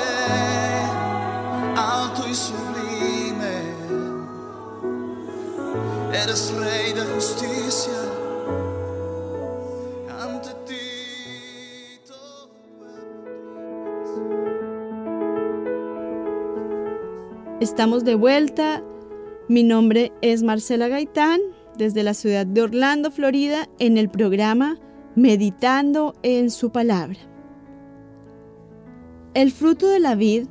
alto 1.77 2.27
y 2.27 2.35
sublime. 2.35 3.75
Eres 6.11 6.53
rey 6.53 6.91
de 6.91 7.05
justicia. 7.15 7.98
Estamos 17.79 18.03
de 18.03 18.15
vuelta. 18.15 18.83
Mi 19.47 19.63
nombre 19.63 20.11
es 20.21 20.43
Marcela 20.43 20.89
Gaitán, 20.89 21.39
desde 21.77 22.03
la 22.03 22.13
ciudad 22.13 22.45
de 22.45 22.61
Orlando, 22.61 23.09
Florida, 23.09 23.69
en 23.79 23.97
el 23.97 24.09
programa 24.09 24.77
Meditando 25.15 26.13
en 26.21 26.51
su 26.51 26.71
palabra. 26.71 27.17
El 29.33 29.53
fruto 29.53 29.87
de 29.87 30.01
la 30.01 30.15
vid 30.15 30.47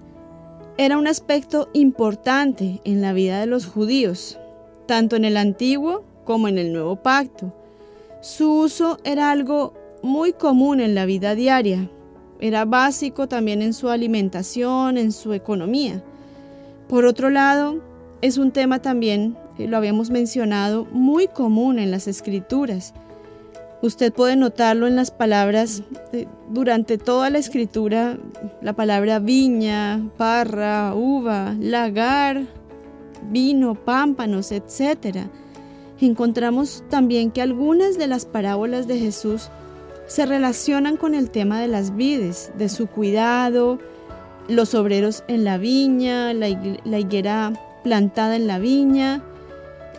era 0.78 0.96
un 0.96 1.06
aspecto 1.06 1.68
importante 1.74 2.80
en 2.84 3.02
la 3.02 3.12
vida 3.12 3.40
de 3.40 3.46
los 3.46 3.66
judíos, 3.66 4.38
tanto 4.86 5.14
en 5.14 5.26
el 5.26 5.36
antiguo 5.36 6.04
como 6.24 6.48
en 6.48 6.56
el 6.56 6.72
nuevo 6.72 6.96
pacto. 6.96 7.52
Su 8.22 8.54
uso 8.54 8.96
era 9.04 9.30
algo 9.30 9.74
muy 10.02 10.32
común 10.32 10.80
en 10.80 10.94
la 10.94 11.04
vida 11.04 11.34
diaria, 11.34 11.90
era 12.40 12.64
básico 12.64 13.28
también 13.28 13.60
en 13.60 13.74
su 13.74 13.90
alimentación, 13.90 14.96
en 14.96 15.12
su 15.12 15.34
economía. 15.34 16.02
Por 16.88 17.04
otro 17.04 17.28
lado, 17.28 17.82
es 18.22 18.38
un 18.38 18.50
tema 18.50 18.80
también, 18.80 19.36
eh, 19.58 19.68
lo 19.68 19.76
habíamos 19.76 20.10
mencionado, 20.10 20.86
muy 20.90 21.28
común 21.28 21.78
en 21.78 21.90
las 21.90 22.08
escrituras. 22.08 22.94
Usted 23.80 24.12
puede 24.12 24.34
notarlo 24.34 24.88
en 24.88 24.96
las 24.96 25.12
palabras 25.12 25.84
durante 26.50 26.98
toda 26.98 27.30
la 27.30 27.38
escritura, 27.38 28.18
la 28.60 28.72
palabra 28.72 29.20
viña, 29.20 30.10
parra, 30.16 30.94
uva, 30.96 31.54
lagar, 31.60 32.44
vino, 33.30 33.74
pámpanos, 33.74 34.50
etc. 34.50 35.28
Encontramos 36.00 36.82
también 36.88 37.30
que 37.30 37.42
algunas 37.42 37.98
de 37.98 38.08
las 38.08 38.26
parábolas 38.26 38.88
de 38.88 38.98
Jesús 38.98 39.50
se 40.08 40.26
relacionan 40.26 40.96
con 40.96 41.14
el 41.14 41.30
tema 41.30 41.60
de 41.60 41.68
las 41.68 41.94
vides, 41.94 42.50
de 42.58 42.68
su 42.68 42.88
cuidado, 42.88 43.78
los 44.48 44.74
obreros 44.74 45.24
en 45.28 45.44
la 45.44 45.58
viña, 45.58 46.32
la, 46.34 46.48
hig- 46.48 46.80
la 46.84 46.98
higuera 46.98 47.52
plantada 47.84 48.36
en 48.36 48.46
la 48.46 48.58
viña, 48.58 49.22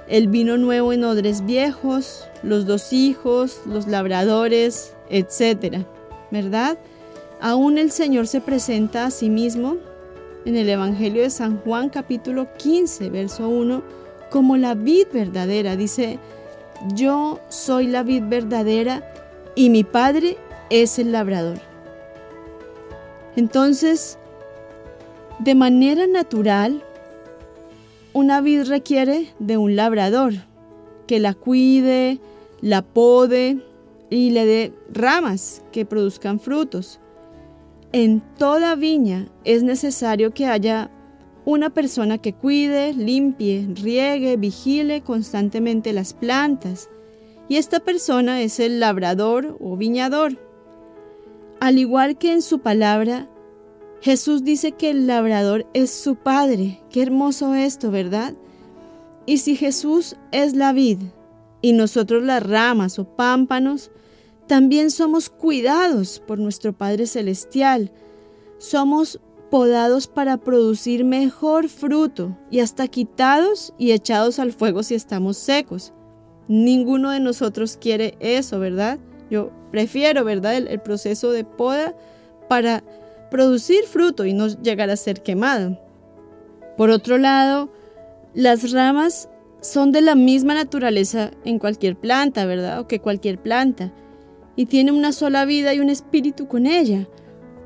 el 0.08 0.28
vino 0.28 0.58
nuevo 0.58 0.92
en 0.92 1.04
odres 1.04 1.46
viejos, 1.46 2.28
los 2.44 2.66
dos 2.66 2.92
hijos, 2.94 3.62
los 3.66 3.88
labradores, 3.88 4.96
etc. 5.10 5.86
¿Verdad? 6.32 6.78
Aún 7.42 7.78
el 7.78 7.92
Señor 7.92 8.28
se 8.28 8.42
presenta 8.42 9.06
a 9.06 9.12
sí 9.12 9.30
mismo 9.30 9.78
en 10.46 10.56
el 10.56 10.68
Evangelio 10.68 11.22
de 11.22 11.30
San 11.30 11.58
Juan 11.60 11.90
capítulo 11.90 12.48
15, 12.58 13.10
verso 13.12 13.48
1, 13.48 13.84
como 14.32 14.58
la 14.58 14.74
vid 14.74 15.08
verdadera. 15.14 15.76
Dice, 15.76 16.18
yo 16.96 17.40
soy 17.50 17.88
la 17.88 18.04
vid 18.04 18.24
verdadera 18.26 19.04
y 19.56 19.70
mi 19.70 19.84
Padre 19.84 20.38
es 20.70 20.98
el 21.00 21.12
labrador. 21.12 21.60
Entonces, 23.36 24.18
de 25.40 25.56
manera 25.56 26.06
natural, 26.06 26.84
una 28.14 28.42
vid 28.42 28.64
requiere 28.64 29.34
de 29.40 29.58
un 29.58 29.76
labrador 29.76 30.34
que 31.08 31.20
la 31.20 31.34
cuide, 31.34 32.20
la 32.62 32.82
pode 32.82 33.64
y 34.10 34.32
le 34.32 34.46
dé 34.46 34.74
ramas 34.92 35.64
que 35.72 35.86
produzcan 35.86 36.40
frutos. 36.40 37.00
En 37.92 38.22
toda 38.38 38.76
viña 38.76 39.30
es 39.46 39.64
necesario 39.64 40.34
que 40.34 40.46
haya 40.46 40.92
una 41.46 41.70
persona 41.70 42.18
que 42.18 42.34
cuide, 42.34 42.94
limpie, 42.94 43.68
riegue, 43.74 44.36
vigile 44.38 45.02
constantemente 45.02 45.94
las 45.94 46.14
plantas. 46.14 46.90
Y 47.48 47.56
esta 47.56 47.80
persona 47.80 48.42
es 48.42 48.60
el 48.60 48.80
labrador 48.80 49.58
o 49.60 49.76
viñador. 49.78 50.38
al 51.62 51.78
igual 51.78 52.18
que 52.18 52.32
en 52.32 52.42
su 52.42 52.60
palabra, 52.60 53.28
Jesús 54.02 54.44
dice 54.44 54.72
que 54.72 54.90
el 54.90 55.08
labrador 55.08 55.68
es 55.74 55.92
su 55.92 56.16
padre. 56.16 56.82
Qué 56.90 57.02
hermoso 57.02 57.54
esto, 57.54 57.92
¿verdad? 57.92 58.34
Y 59.26 59.40
si 59.40 59.56
Jesús 59.56 60.16
es 60.32 60.56
la 60.56 60.74
vid 60.74 61.00
y 61.62 61.74
nosotros 61.74 62.24
las 62.24 62.42
ramas 62.42 62.98
o 62.98 63.04
pámpanos, 63.04 63.92
también 64.48 64.90
somos 64.90 65.30
cuidados 65.30 66.22
por 66.26 66.40
nuestro 66.40 66.74
Padre 66.74 67.06
Celestial. 67.06 67.92
Somos 68.58 69.20
podados 69.52 70.08
para 70.08 70.38
producir 70.38 71.04
mejor 71.04 71.70
fruto 71.70 72.38
y 72.50 72.60
hasta 72.60 72.88
quitados 72.88 73.74
y 73.78 73.92
echados 73.92 74.40
al 74.40 74.54
fuego 74.54 74.82
si 74.82 74.96
estamos 74.96 75.38
secos. 75.38 75.94
Ninguno 76.48 77.12
de 77.12 77.20
nosotros 77.20 77.78
quiere 77.80 78.16
eso, 78.20 78.60
¿verdad? 78.60 78.98
Yo 79.30 79.52
prefiero, 79.72 80.24
¿verdad?, 80.24 80.56
el, 80.56 80.68
el 80.68 80.80
proceso 80.80 81.32
de 81.32 81.44
poda 81.44 81.96
para 82.48 82.84
producir 83.30 83.86
fruto 83.86 84.26
y 84.26 84.34
no 84.34 84.48
llegar 84.48 84.90
a 84.90 84.96
ser 84.96 85.22
quemado. 85.22 85.80
Por 86.78 86.90
otro 86.90 87.18
lado, 87.18 87.70
las 88.34 88.72
ramas 88.72 89.30
son 89.62 89.92
de 89.92 90.02
la 90.02 90.16
misma 90.16 90.54
naturaleza 90.54 91.32
en 91.44 91.60
cualquier 91.60 91.96
planta, 91.96 92.46
¿verdad? 92.46 92.80
O 92.80 92.88
que 92.88 93.00
cualquier 93.00 93.40
planta. 93.40 93.92
Y 94.56 94.66
tiene 94.66 94.92
una 94.92 95.12
sola 95.12 95.46
vida 95.46 95.74
y 95.74 95.80
un 95.80 95.90
espíritu 95.90 96.48
con 96.48 96.66
ella. 96.66 97.08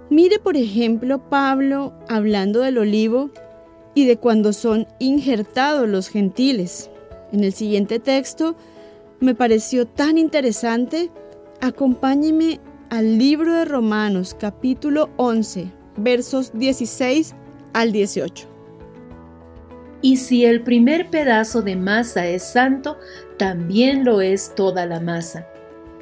Mire, 0.10 0.39
por 0.39 0.58
ejemplo, 0.58 1.30
Pablo 1.30 1.93
hablando 2.08 2.62
del 2.62 2.78
olivo 2.78 3.32
y 3.95 4.06
de 4.06 4.17
cuando 4.17 4.54
son 4.54 4.88
injertados 4.99 5.88
los 5.88 6.08
gentiles. 6.08 6.89
En 7.32 7.43
el 7.43 7.54
siguiente 7.54 7.99
texto 7.99 8.56
me 9.19 9.36
pareció 9.36 9.88
tan 9.88 10.17
interesante. 10.17 11.12
Acompáñeme 11.62 12.60
al 12.93 13.17
libro 13.17 13.51
de 13.51 13.65
Romanos 13.65 14.36
capítulo 14.39 15.10
11, 15.17 15.71
versos 15.97 16.51
16 16.53 17.34
al 17.73 17.91
18. 17.91 18.47
Y 20.03 20.17
si 20.17 20.45
el 20.45 20.62
primer 20.62 21.10
pedazo 21.10 21.63
de 21.63 21.75
masa 21.75 22.27
es 22.27 22.43
santo, 22.43 22.99
también 23.38 24.06
lo 24.06 24.21
es 24.21 24.53
toda 24.53 24.86
la 24.86 24.99
masa. 24.99 25.47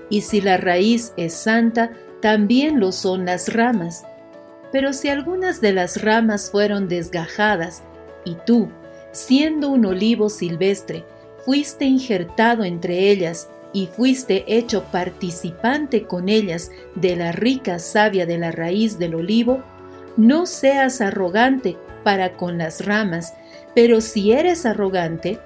Y 0.09 0.19
si 0.19 0.41
la 0.41 0.57
raíz 0.57 1.13
es 1.15 1.31
santa, 1.33 1.93
también 2.21 2.81
lo 2.81 2.91
son 2.91 3.23
las 3.23 3.53
ramas. 3.53 4.03
Pero 4.73 4.91
si 4.91 5.07
algunas 5.07 5.61
de 5.61 5.71
las 5.71 6.01
ramas 6.01 6.51
fueron 6.51 6.89
desgajadas, 6.89 7.83
y 8.25 8.35
tú, 8.45 8.67
siendo 9.13 9.69
un 9.69 9.85
olivo 9.85 10.27
silvestre, 10.27 11.05
fuiste 11.45 11.85
injertado 11.85 12.65
entre 12.65 13.11
ellas 13.11 13.47
y 13.73 13.87
fuiste 13.87 14.43
hecho 14.47 14.83
participante 14.91 16.03
con 16.03 16.29
ellas 16.29 16.71
de 16.95 17.15
la 17.15 17.31
rica 17.31 17.79
savia 17.79 18.25
de 18.25 18.37
la 18.37 18.51
raíz 18.51 18.99
del 18.99 19.15
olivo, 19.15 19.63
no 20.17 20.45
seas 20.45 21.01
arrogante 21.01 21.77
para 22.03 22.33
con 22.35 22.57
las 22.57 22.85
ramas, 22.85 23.33
pero 23.73 24.01
si 24.01 24.31
eres 24.31 24.65
arrogante, 24.65 25.39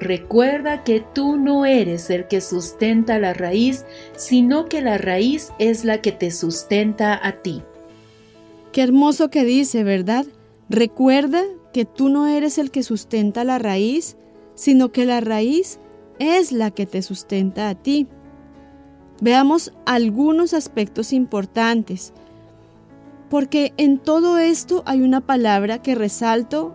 recuerda 0.00 0.84
que 0.84 1.02
tú 1.14 1.36
no 1.36 1.64
eres 1.64 2.10
el 2.10 2.26
que 2.26 2.40
sustenta 2.40 3.18
la 3.18 3.32
raíz, 3.32 3.84
sino 4.16 4.66
que 4.66 4.82
la 4.82 4.98
raíz 4.98 5.52
es 5.58 5.84
la 5.84 6.02
que 6.02 6.12
te 6.12 6.30
sustenta 6.30 7.18
a 7.26 7.42
ti. 7.42 7.62
Qué 8.72 8.82
hermoso 8.82 9.30
que 9.30 9.44
dice, 9.44 9.84
¿verdad? 9.84 10.26
Recuerda 10.68 11.42
que 11.72 11.84
tú 11.84 12.08
no 12.08 12.26
eres 12.28 12.58
el 12.58 12.70
que 12.70 12.82
sustenta 12.82 13.44
la 13.44 13.58
raíz, 13.58 14.16
sino 14.54 14.92
que 14.92 15.06
la 15.06 15.20
raíz 15.20 15.78
es 16.22 16.52
la 16.52 16.70
que 16.70 16.86
te 16.86 17.02
sustenta 17.02 17.68
a 17.68 17.74
ti. 17.74 18.06
Veamos 19.20 19.72
algunos 19.86 20.54
aspectos 20.54 21.12
importantes, 21.12 22.12
porque 23.28 23.74
en 23.76 23.98
todo 23.98 24.38
esto 24.38 24.84
hay 24.86 25.02
una 25.02 25.20
palabra 25.20 25.82
que 25.82 25.96
resalto 25.96 26.74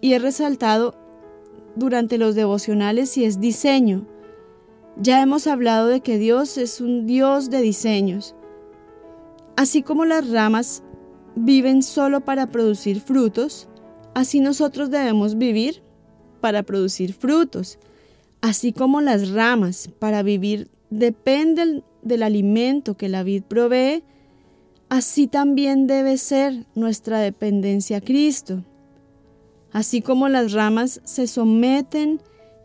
y 0.00 0.12
he 0.12 0.20
resaltado 0.20 0.94
durante 1.74 2.16
los 2.16 2.36
devocionales 2.36 3.16
y 3.18 3.24
es 3.24 3.40
diseño. 3.40 4.06
Ya 4.96 5.20
hemos 5.20 5.48
hablado 5.48 5.88
de 5.88 6.00
que 6.00 6.18
Dios 6.18 6.56
es 6.56 6.80
un 6.80 7.06
Dios 7.06 7.50
de 7.50 7.62
diseños. 7.62 8.36
Así 9.56 9.82
como 9.82 10.04
las 10.04 10.30
ramas 10.30 10.84
viven 11.34 11.82
solo 11.82 12.20
para 12.20 12.46
producir 12.50 13.00
frutos, 13.00 13.68
así 14.14 14.38
nosotros 14.38 14.90
debemos 14.90 15.38
vivir 15.38 15.82
para 16.40 16.62
producir 16.62 17.14
frutos. 17.14 17.78
Así 18.40 18.72
como 18.72 19.00
las 19.00 19.30
ramas 19.30 19.90
para 19.98 20.22
vivir 20.22 20.68
dependen 20.88 21.84
del 22.02 22.22
alimento 22.22 22.96
que 22.96 23.08
la 23.08 23.22
vid 23.22 23.42
provee, 23.42 24.02
así 24.88 25.26
también 25.26 25.86
debe 25.86 26.16
ser 26.16 26.66
nuestra 26.74 27.20
dependencia 27.20 27.98
a 27.98 28.00
Cristo. 28.00 28.64
Así 29.72 30.00
como 30.00 30.28
las 30.28 30.52
ramas 30.52 31.00
se 31.04 31.26
someten 31.26 32.20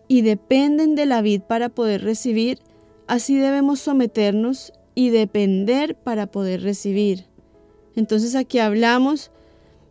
y 0.08 0.22
dependen 0.22 0.96
de 0.96 1.06
la 1.06 1.22
vid 1.22 1.42
para 1.42 1.70
poder 1.70 2.04
recibir, 2.04 2.60
así 3.08 3.36
debemos 3.36 3.80
someternos 3.80 4.72
y 4.96 5.10
depender 5.10 5.96
para 5.96 6.28
poder 6.28 6.62
recibir. 6.62 7.26
Entonces 7.96 8.36
aquí 8.36 8.60
hablamos 8.60 9.30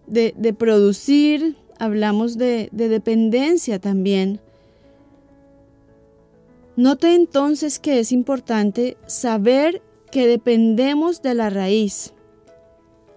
de, 0.06 0.32
producir, 0.58 1.56
hablamos 1.78 2.38
de 2.38 2.68
dependencia 2.72 3.78
también. 3.78 4.40
Note 6.76 7.14
entonces 7.14 7.78
que 7.78 8.00
es 8.00 8.10
importante 8.10 8.96
saber 9.06 9.82
que 10.10 10.26
dependemos 10.26 11.22
de 11.22 11.34
la 11.34 11.50
raíz. 11.50 12.14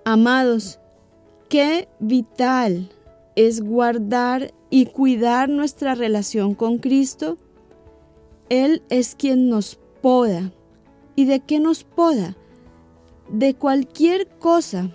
Amados, 0.06 0.80
qué 1.50 1.88
vital 2.00 2.90
es 3.36 3.62
guardar 3.62 4.54
y 4.70 4.86
cuidar 4.88 5.50
nuestra 5.50 5.96
relación 5.96 6.56
con 6.56 6.78
Cristo, 6.78 7.38
Él 8.50 8.84
es 8.90 9.16
quien 9.16 9.50
nos 9.50 9.80
poda. 10.02 10.52
¿Y 11.16 11.26
de 11.26 11.40
qué 11.40 11.60
nos 11.60 11.84
poda? 11.84 12.36
De 13.30 13.56
cualquier 13.56 14.28
cosa 14.28 14.92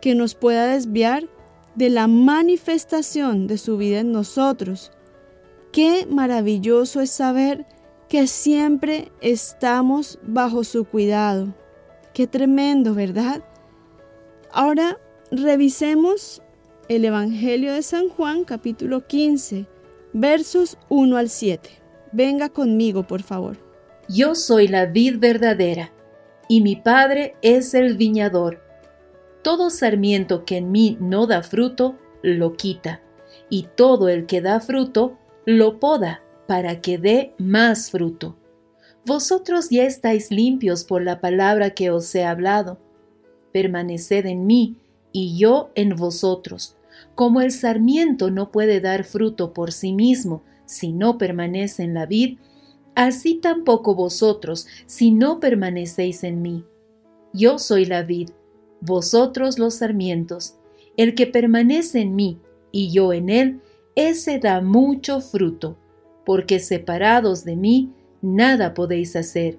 que 0.00 0.14
nos 0.14 0.34
pueda 0.34 0.66
desviar 0.66 1.28
de 1.74 1.90
la 1.90 2.06
manifestación 2.06 3.46
de 3.46 3.58
su 3.58 3.76
vida 3.76 4.00
en 4.00 4.12
nosotros. 4.12 4.92
Qué 5.72 6.04
maravilloso 6.04 7.00
es 7.00 7.12
saber 7.12 7.64
que 8.08 8.26
siempre 8.26 9.12
estamos 9.20 10.18
bajo 10.22 10.64
su 10.64 10.84
cuidado. 10.84 11.54
Qué 12.12 12.26
tremendo, 12.26 12.92
¿verdad? 12.92 13.44
Ahora 14.50 14.98
revisemos 15.30 16.42
el 16.88 17.04
Evangelio 17.04 17.72
de 17.72 17.82
San 17.82 18.08
Juan 18.08 18.42
capítulo 18.42 19.06
15, 19.06 19.68
versos 20.12 20.76
1 20.88 21.16
al 21.16 21.28
7. 21.28 21.70
Venga 22.10 22.48
conmigo, 22.48 23.06
por 23.06 23.22
favor. 23.22 23.56
Yo 24.08 24.34
soy 24.34 24.66
la 24.66 24.86
vid 24.86 25.20
verdadera, 25.20 25.92
y 26.48 26.62
mi 26.62 26.74
Padre 26.74 27.36
es 27.42 27.74
el 27.74 27.96
viñador. 27.96 28.60
Todo 29.42 29.70
sarmiento 29.70 30.44
que 30.44 30.56
en 30.56 30.72
mí 30.72 30.98
no 31.00 31.28
da 31.28 31.44
fruto, 31.44 31.96
lo 32.22 32.54
quita, 32.54 33.02
y 33.48 33.68
todo 33.76 34.08
el 34.08 34.26
que 34.26 34.40
da 34.40 34.58
fruto, 34.58 35.19
lo 35.58 35.78
poda, 35.78 36.22
para 36.46 36.80
que 36.80 36.98
dé 36.98 37.34
más 37.38 37.90
fruto. 37.90 38.36
Vosotros 39.06 39.70
ya 39.70 39.84
estáis 39.84 40.30
limpios 40.30 40.84
por 40.84 41.02
la 41.02 41.20
palabra 41.20 41.70
que 41.70 41.90
os 41.90 42.14
he 42.14 42.24
hablado. 42.24 42.78
Permaneced 43.52 44.26
en 44.26 44.46
mí, 44.46 44.76
y 45.12 45.38
yo 45.38 45.70
en 45.74 45.96
vosotros 45.96 46.76
como 47.14 47.40
el 47.40 47.52
sarmiento 47.52 48.30
no 48.30 48.50
puede 48.50 48.80
dar 48.80 49.04
fruto 49.04 49.52
por 49.52 49.72
sí 49.72 49.92
mismo 49.92 50.42
si 50.64 50.92
no 50.92 51.18
permanece 51.18 51.82
en 51.82 51.94
la 51.94 52.06
vid, 52.06 52.38
así 52.94 53.34
tampoco 53.34 53.94
vosotros 53.94 54.66
si 54.86 55.10
no 55.10 55.40
permanecéis 55.40 56.24
en 56.24 56.42
mí. 56.42 56.64
Yo 57.32 57.58
soy 57.58 57.84
la 57.84 58.02
vid, 58.02 58.30
vosotros 58.80 59.58
los 59.58 59.74
sarmientos. 59.74 60.56
El 60.96 61.14
que 61.14 61.26
permanece 61.26 62.00
en 62.00 62.14
mí 62.14 62.38
y 62.72 62.90
yo 62.92 63.12
en 63.12 63.30
él, 63.30 63.60
ese 63.94 64.38
da 64.38 64.60
mucho 64.60 65.20
fruto, 65.20 65.76
porque 66.24 66.58
separados 66.58 67.44
de 67.44 67.56
mí 67.56 67.92
nada 68.22 68.74
podéis 68.74 69.16
hacer. 69.16 69.58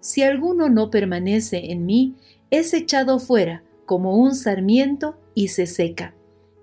Si 0.00 0.22
alguno 0.22 0.68
no 0.68 0.90
permanece 0.90 1.72
en 1.72 1.86
mí, 1.86 2.14
es 2.50 2.72
echado 2.72 3.18
fuera 3.18 3.62
como 3.84 4.16
un 4.16 4.34
sarmiento 4.34 5.18
y 5.34 5.48
se 5.48 5.66
seca 5.66 6.14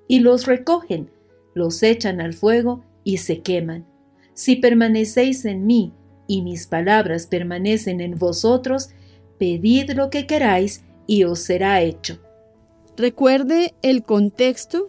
y 0.08 0.20
los 0.20 0.46
recogen, 0.46 1.10
los 1.54 1.82
echan 1.84 2.22
al 2.22 2.34
fuego 2.34 2.84
y 3.04 3.18
se 3.18 3.42
queman. 3.42 3.86
Si 4.34 4.56
permanecéis 4.56 5.46
en 5.46 5.66
mí 5.66 5.94
y 6.28 6.42
mis 6.42 6.68
palabras 6.68 7.28
permanecen 7.28 8.02
en 8.02 8.16
vosotros, 8.16 8.90
pedid 9.38 9.92
lo 9.92 10.10
que 10.10 10.28
queráis 10.28 10.84
y 11.08 11.24
os 11.24 11.40
será 11.40 11.82
hecho. 11.82 12.20
Recuerde 12.98 13.74
el 13.82 14.04
contexto 14.04 14.88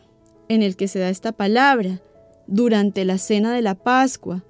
en 0.49 0.63
el 0.63 0.77
que 0.77 0.89
se 0.89 0.99
da 0.99 1.09
esta 1.09 1.33
palabra 1.33 2.01
durante 2.47 3.05
la 3.05 3.19
cena 3.19 3.53
de 3.53 3.63
la 3.63 3.75
Pascua. 3.75 4.45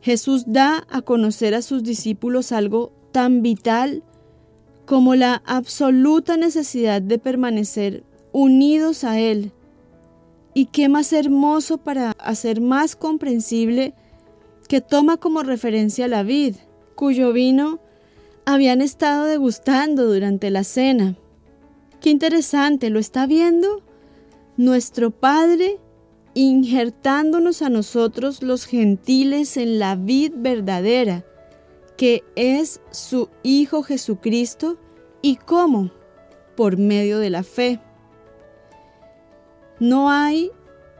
Jesús 0.00 0.44
da 0.46 0.86
a 0.90 1.02
conocer 1.02 1.54
a 1.54 1.62
sus 1.62 1.82
discípulos 1.82 2.52
algo 2.52 2.92
tan 3.12 3.42
vital 3.42 4.02
como 4.86 5.14
la 5.14 5.42
absoluta 5.44 6.36
necesidad 6.36 7.02
de 7.02 7.18
permanecer 7.18 8.04
unidos 8.32 9.04
a 9.04 9.18
Él. 9.18 9.52
Y 10.54 10.66
qué 10.66 10.88
más 10.88 11.12
hermoso 11.12 11.78
para 11.78 12.12
hacer 12.18 12.60
más 12.60 12.96
comprensible 12.96 13.94
que 14.68 14.80
toma 14.80 15.16
como 15.16 15.42
referencia 15.42 16.08
la 16.08 16.22
vid, 16.22 16.56
cuyo 16.94 17.32
vino 17.32 17.80
habían 18.44 18.80
estado 18.80 19.24
degustando 19.24 20.06
durante 20.06 20.50
la 20.50 20.64
cena. 20.64 21.16
Qué 22.00 22.10
interesante, 22.10 22.90
¿lo 22.90 22.98
está 22.98 23.26
viendo? 23.26 23.82
Nuestro 24.56 25.10
Padre 25.10 25.78
injertándonos 26.38 27.62
a 27.62 27.68
nosotros 27.68 28.44
los 28.44 28.64
gentiles 28.64 29.56
en 29.56 29.80
la 29.80 29.96
vid 29.96 30.32
verdadera, 30.36 31.24
que 31.96 32.22
es 32.36 32.80
su 32.92 33.28
Hijo 33.42 33.82
Jesucristo, 33.82 34.78
y 35.20 35.34
cómo? 35.34 35.90
Por 36.56 36.78
medio 36.78 37.18
de 37.18 37.30
la 37.30 37.42
fe. 37.42 37.80
No 39.80 40.10
hay 40.10 40.52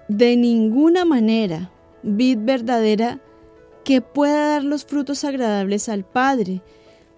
de 0.08 0.36
ninguna 0.36 1.04
manera 1.04 1.70
vid 2.02 2.38
verdadera 2.40 3.20
que 3.84 4.00
pueda 4.00 4.48
dar 4.48 4.64
los 4.64 4.84
frutos 4.84 5.22
agradables 5.22 5.88
al 5.88 6.04
Padre, 6.04 6.62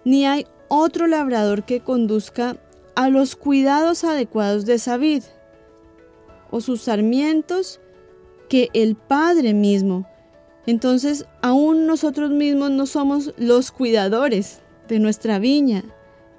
ni 0.05 0.27
hay 0.27 0.45
otro 0.69 1.07
labrador 1.07 1.65
que 1.65 1.81
conduzca 1.81 2.59
a 2.97 3.09
los 3.09 3.35
cuidados 3.35 4.05
adecuados 4.05 4.67
de 4.67 4.75
esa 4.75 4.99
vid, 4.99 5.23
o 6.51 6.61
sus 6.61 6.83
sarmientos, 6.83 7.81
que 8.51 8.69
el 8.75 8.97
Padre 8.97 9.55
mismo. 9.55 10.07
Entonces, 10.67 11.25
aún 11.41 11.87
nosotros 11.87 12.33
mismos 12.33 12.71
no 12.73 12.85
somos 12.85 13.33
los 13.39 13.71
cuidadores 13.71 14.61
de 14.89 14.99
nuestra 14.99 15.39
viña, 15.39 15.85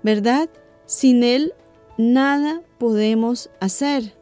¿verdad? 0.03 0.49
Sin 0.85 1.23
Él 1.23 1.53
nada 1.97 2.61
podemos 2.77 3.49
hacer. 3.61 4.13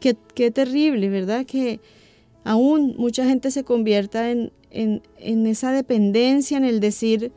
Qué, 0.00 0.50
terrible, 0.50 1.08
¿verdad? 1.08 1.46
Que 1.46 1.80
aún 2.42 2.96
mucha 2.98 3.24
gente 3.24 3.50
se 3.50 3.62
convierta 3.62 4.30
en, 4.30 4.52
en, 4.70 5.02
en 5.18 5.46
esa 5.46 5.70
dependencia, 5.70 6.56
en 6.56 6.64
el 6.64 6.80
decir, 6.80 7.32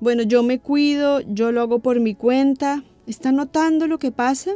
bueno, 0.00 0.22
yo 0.22 0.42
me 0.42 0.58
cuido, 0.58 1.20
yo 1.20 1.52
lo 1.52 1.60
hago 1.60 1.78
por 1.78 2.00
mi 2.00 2.16
cuenta. 2.16 2.82
¿Está 3.06 3.30
notando 3.30 3.86
lo 3.86 3.98
que 3.98 4.10
pasa? 4.10 4.52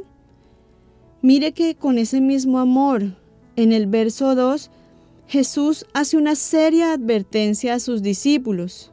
Mire 1.22 1.52
que 1.52 1.76
con 1.76 1.98
ese 1.98 2.20
mismo 2.20 2.58
amor, 2.58 3.12
en 3.58 3.72
el 3.72 3.88
verso 3.88 4.36
2, 4.36 4.70
Jesús 5.26 5.84
hace 5.92 6.16
una 6.16 6.36
seria 6.36 6.92
advertencia 6.92 7.74
a 7.74 7.80
sus 7.80 8.02
discípulos. 8.02 8.92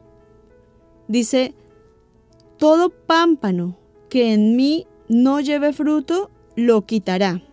Dice, 1.06 1.54
todo 2.58 2.90
pámpano 2.90 3.78
que 4.08 4.32
en 4.32 4.56
mí 4.56 4.88
no 5.08 5.40
lleve 5.40 5.72
fruto, 5.72 6.32
lo 6.56 6.84
quitará. 6.84 7.44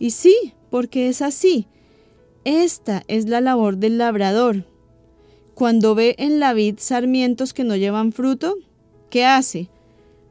Y 0.00 0.10
sí, 0.10 0.52
porque 0.68 1.08
es 1.08 1.22
así. 1.22 1.68
Esta 2.42 3.04
es 3.06 3.28
la 3.28 3.40
labor 3.40 3.76
del 3.76 3.96
labrador. 3.96 4.66
Cuando 5.54 5.94
ve 5.94 6.16
en 6.18 6.40
la 6.40 6.54
vid 6.54 6.74
sarmientos 6.78 7.54
que 7.54 7.62
no 7.62 7.76
llevan 7.76 8.10
fruto, 8.10 8.56
¿qué 9.10 9.26
hace? 9.26 9.68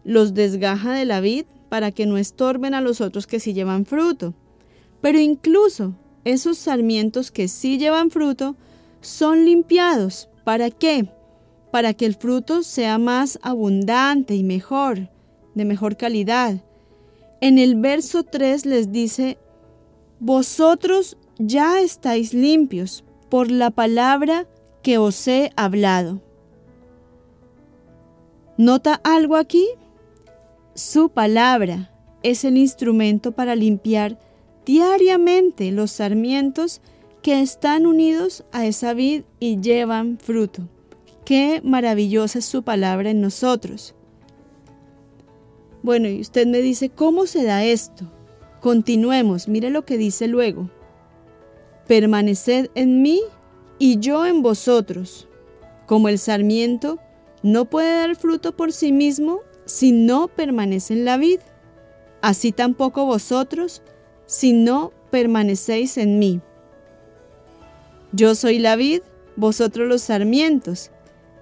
Los 0.03 0.33
desgaja 0.33 0.91
de 0.91 1.05
la 1.05 1.21
vid 1.21 1.45
para 1.69 1.93
que 1.93 2.05
no 2.05 2.17
estorben 2.17 2.73
a 2.73 2.81
los 2.81 2.99
otros 2.99 3.27
que 3.27 3.39
sí 3.39 3.53
llevan 3.53 3.85
fruto. 3.85 4.33
Pero 5.03 5.19
incluso 5.19 5.95
esos 6.23 6.57
sarmientos 6.57 7.29
que 7.29 7.49
sí 7.49 7.77
llevan 7.77 8.09
fruto 8.09 8.55
son 9.01 9.43
limpiados. 9.43 10.29
¿Para 10.45 10.71
qué? 10.71 11.09
Para 11.73 11.93
que 11.93 12.05
el 12.05 12.15
fruto 12.15 12.63
sea 12.63 12.97
más 12.97 13.37
abundante 13.41 14.33
y 14.33 14.43
mejor, 14.43 15.09
de 15.55 15.65
mejor 15.65 15.97
calidad. 15.97 16.63
En 17.41 17.57
el 17.57 17.75
verso 17.75 18.23
3 18.23 18.65
les 18.65 18.93
dice, 18.93 19.37
Vosotros 20.21 21.17
ya 21.37 21.81
estáis 21.81 22.33
limpios 22.33 23.03
por 23.29 23.51
la 23.51 23.71
palabra 23.71 24.47
que 24.83 24.99
os 24.99 25.27
he 25.27 25.51
hablado. 25.57 26.21
¿Nota 28.57 29.01
algo 29.03 29.35
aquí? 29.35 29.67
Su 30.75 31.09
palabra 31.09 31.91
es 32.23 32.45
el 32.45 32.55
instrumento 32.55 33.33
para 33.33 33.53
limpiar 33.57 34.17
diariamente 34.65 35.71
los 35.71 35.91
sarmientos 35.91 36.81
que 37.21 37.41
están 37.41 37.85
unidos 37.85 38.43
a 38.51 38.65
esa 38.65 38.93
vid 38.93 39.23
y 39.39 39.59
llevan 39.61 40.17
fruto. 40.19 40.67
Qué 41.25 41.61
maravillosa 41.63 42.39
es 42.39 42.45
su 42.45 42.63
palabra 42.63 43.09
en 43.09 43.21
nosotros. 43.21 43.95
Bueno, 45.81 46.07
y 46.07 46.19
usted 46.21 46.47
me 46.47 46.59
dice, 46.59 46.89
¿cómo 46.89 47.25
se 47.25 47.43
da 47.43 47.63
esto? 47.63 48.11
Continuemos, 48.61 49.47
mire 49.47 49.69
lo 49.69 49.85
que 49.85 49.97
dice 49.97 50.27
luego. 50.27 50.69
Permaneced 51.87 52.69
en 52.75 53.01
mí 53.01 53.21
y 53.79 53.99
yo 53.99 54.25
en 54.25 54.41
vosotros. 54.41 55.27
Como 55.85 56.09
el 56.09 56.19
sarmiento 56.19 56.99
no 57.41 57.65
puede 57.65 57.93
dar 57.95 58.15
fruto 58.15 58.55
por 58.55 58.71
sí 58.71 58.91
mismo 58.91 59.41
si 59.65 59.91
no 59.91 60.27
permanece 60.27 60.93
en 60.93 61.05
la 61.05 61.17
vid, 61.17 61.39
así 62.21 62.51
tampoco 62.51 63.05
vosotros 63.05 63.81
si 64.33 64.51
no 64.51 64.91
permanecéis 65.11 65.95
en 65.99 66.17
mí. 66.17 66.41
Yo 68.13 68.33
soy 68.33 68.57
la 68.57 68.75
vid, 68.75 69.01
vosotros 69.35 69.87
los 69.87 70.01
sarmientos. 70.01 70.89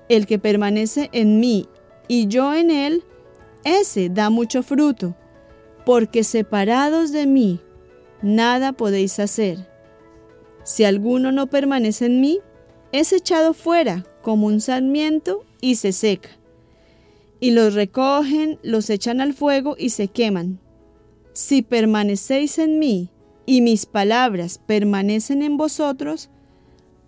El 0.10 0.26
que 0.26 0.40
permanece 0.40 1.10
en 1.14 1.40
mí 1.40 1.70
y 2.10 2.28
yo 2.28 2.54
en 2.54 2.70
él, 2.70 3.06
ese 3.64 4.10
da 4.10 4.30
mucho 4.30 4.62
fruto, 4.62 5.16
porque 5.86 6.26
separados 6.26 7.14
de 7.14 7.28
mí, 7.28 7.62
nada 8.22 8.74
podéis 8.74 9.20
hacer. 9.20 9.70
Si 10.66 10.84
alguno 10.84 11.32
no 11.32 11.48
permanece 11.48 12.08
en 12.08 12.20
mí, 12.20 12.42
es 12.92 13.14
echado 13.14 13.54
fuera 13.54 14.06
como 14.22 14.48
un 14.48 14.60
sarmiento 14.60 15.46
y 15.62 15.76
se 15.76 15.94
seca. 15.94 16.32
Y 17.40 17.52
los 17.52 17.74
recogen, 17.74 18.60
los 18.64 18.90
echan 18.90 19.22
al 19.22 19.34
fuego 19.34 19.78
y 19.80 19.92
se 19.92 20.10
queman. 20.10 20.60
Si 21.34 21.62
permanecéis 21.62 22.60
en 22.60 22.80
mí 22.80 23.10
y 23.46 23.62
mis 23.62 23.86
palabras 23.86 24.60
permanecen 24.66 25.42
en 25.44 25.58
vosotros, 25.58 26.30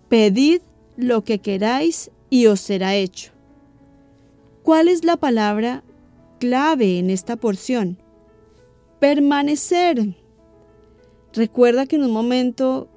pedid 0.08 0.60
lo 0.96 1.24
que 1.24 1.40
queráis 1.40 2.10
y 2.30 2.46
os 2.46 2.60
será 2.60 2.94
hecho. 2.94 3.32
¿Cuál 4.62 4.88
es 4.88 5.04
la 5.04 5.16
palabra 5.16 5.84
clave 6.40 6.98
en 6.98 7.10
esta 7.10 7.36
porción? 7.36 7.98
Permanecer. 8.98 10.16
Recuerda 11.34 11.86
que 11.86 11.96
en 11.96 12.04
un 12.04 12.12
momento 12.12 12.88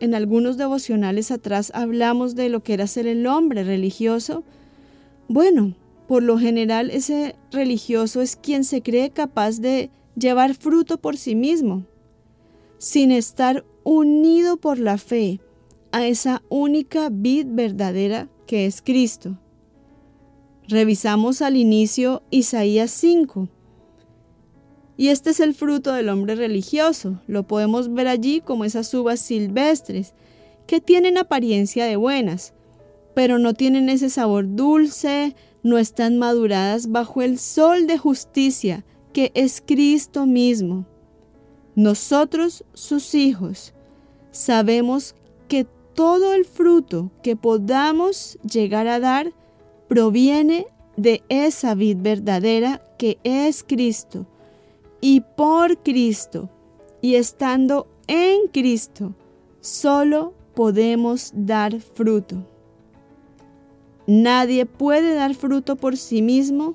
en 0.00 0.16
algunos 0.16 0.56
devocionales 0.56 1.30
atrás 1.30 1.70
hablamos 1.74 2.34
de 2.34 2.48
lo 2.48 2.64
que 2.64 2.74
era 2.74 2.88
ser 2.88 3.06
el 3.06 3.24
hombre 3.28 3.62
religioso. 3.62 4.42
Bueno, 5.28 5.76
por 6.08 6.24
lo 6.24 6.38
general 6.38 6.90
ese 6.90 7.36
religioso 7.52 8.20
es 8.20 8.34
quien 8.34 8.64
se 8.64 8.82
cree 8.82 9.10
capaz 9.10 9.60
de 9.60 9.90
llevar 10.16 10.54
fruto 10.54 10.98
por 10.98 11.16
sí 11.16 11.34
mismo, 11.34 11.84
sin 12.78 13.10
estar 13.12 13.64
unido 13.84 14.56
por 14.56 14.78
la 14.78 14.98
fe 14.98 15.40
a 15.92 16.06
esa 16.06 16.42
única 16.48 17.08
vid 17.10 17.46
verdadera 17.48 18.28
que 18.46 18.66
es 18.66 18.82
Cristo. 18.82 19.38
Revisamos 20.68 21.42
al 21.42 21.56
inicio 21.56 22.22
Isaías 22.30 22.90
5 22.90 23.48
y 24.96 25.08
este 25.08 25.30
es 25.30 25.40
el 25.40 25.54
fruto 25.54 25.92
del 25.92 26.08
hombre 26.08 26.34
religioso. 26.34 27.20
Lo 27.26 27.46
podemos 27.46 27.92
ver 27.92 28.08
allí 28.08 28.40
como 28.40 28.64
esas 28.64 28.92
uvas 28.94 29.20
silvestres, 29.20 30.14
que 30.66 30.80
tienen 30.80 31.18
apariencia 31.18 31.86
de 31.86 31.96
buenas, 31.96 32.54
pero 33.14 33.38
no 33.38 33.54
tienen 33.54 33.88
ese 33.88 34.10
sabor 34.10 34.54
dulce, 34.54 35.34
no 35.62 35.78
están 35.78 36.18
maduradas 36.18 36.90
bajo 36.90 37.22
el 37.22 37.38
sol 37.38 37.86
de 37.86 37.98
justicia, 37.98 38.84
que 39.12 39.30
es 39.34 39.62
Cristo 39.64 40.26
mismo. 40.26 40.86
Nosotros, 41.74 42.64
sus 42.74 43.14
hijos, 43.14 43.72
sabemos 44.30 45.14
que 45.48 45.66
todo 45.94 46.34
el 46.34 46.44
fruto 46.44 47.10
que 47.22 47.36
podamos 47.36 48.38
llegar 48.42 48.86
a 48.88 49.00
dar 49.00 49.32
proviene 49.88 50.66
de 50.96 51.22
esa 51.28 51.74
vid 51.74 51.98
verdadera 52.00 52.82
que 52.98 53.18
es 53.24 53.64
Cristo 53.64 54.26
y 55.00 55.20
por 55.20 55.78
Cristo 55.78 56.48
y 57.00 57.16
estando 57.16 57.88
en 58.06 58.46
Cristo, 58.52 59.14
solo 59.60 60.34
podemos 60.54 61.32
dar 61.34 61.80
fruto. 61.80 62.46
Nadie 64.06 64.66
puede 64.66 65.14
dar 65.14 65.34
fruto 65.34 65.76
por 65.76 65.96
sí 65.96 66.22
mismo 66.22 66.74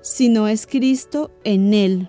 si 0.00 0.28
no 0.28 0.48
es 0.48 0.66
Cristo 0.66 1.30
en 1.44 1.74
él. 1.74 2.08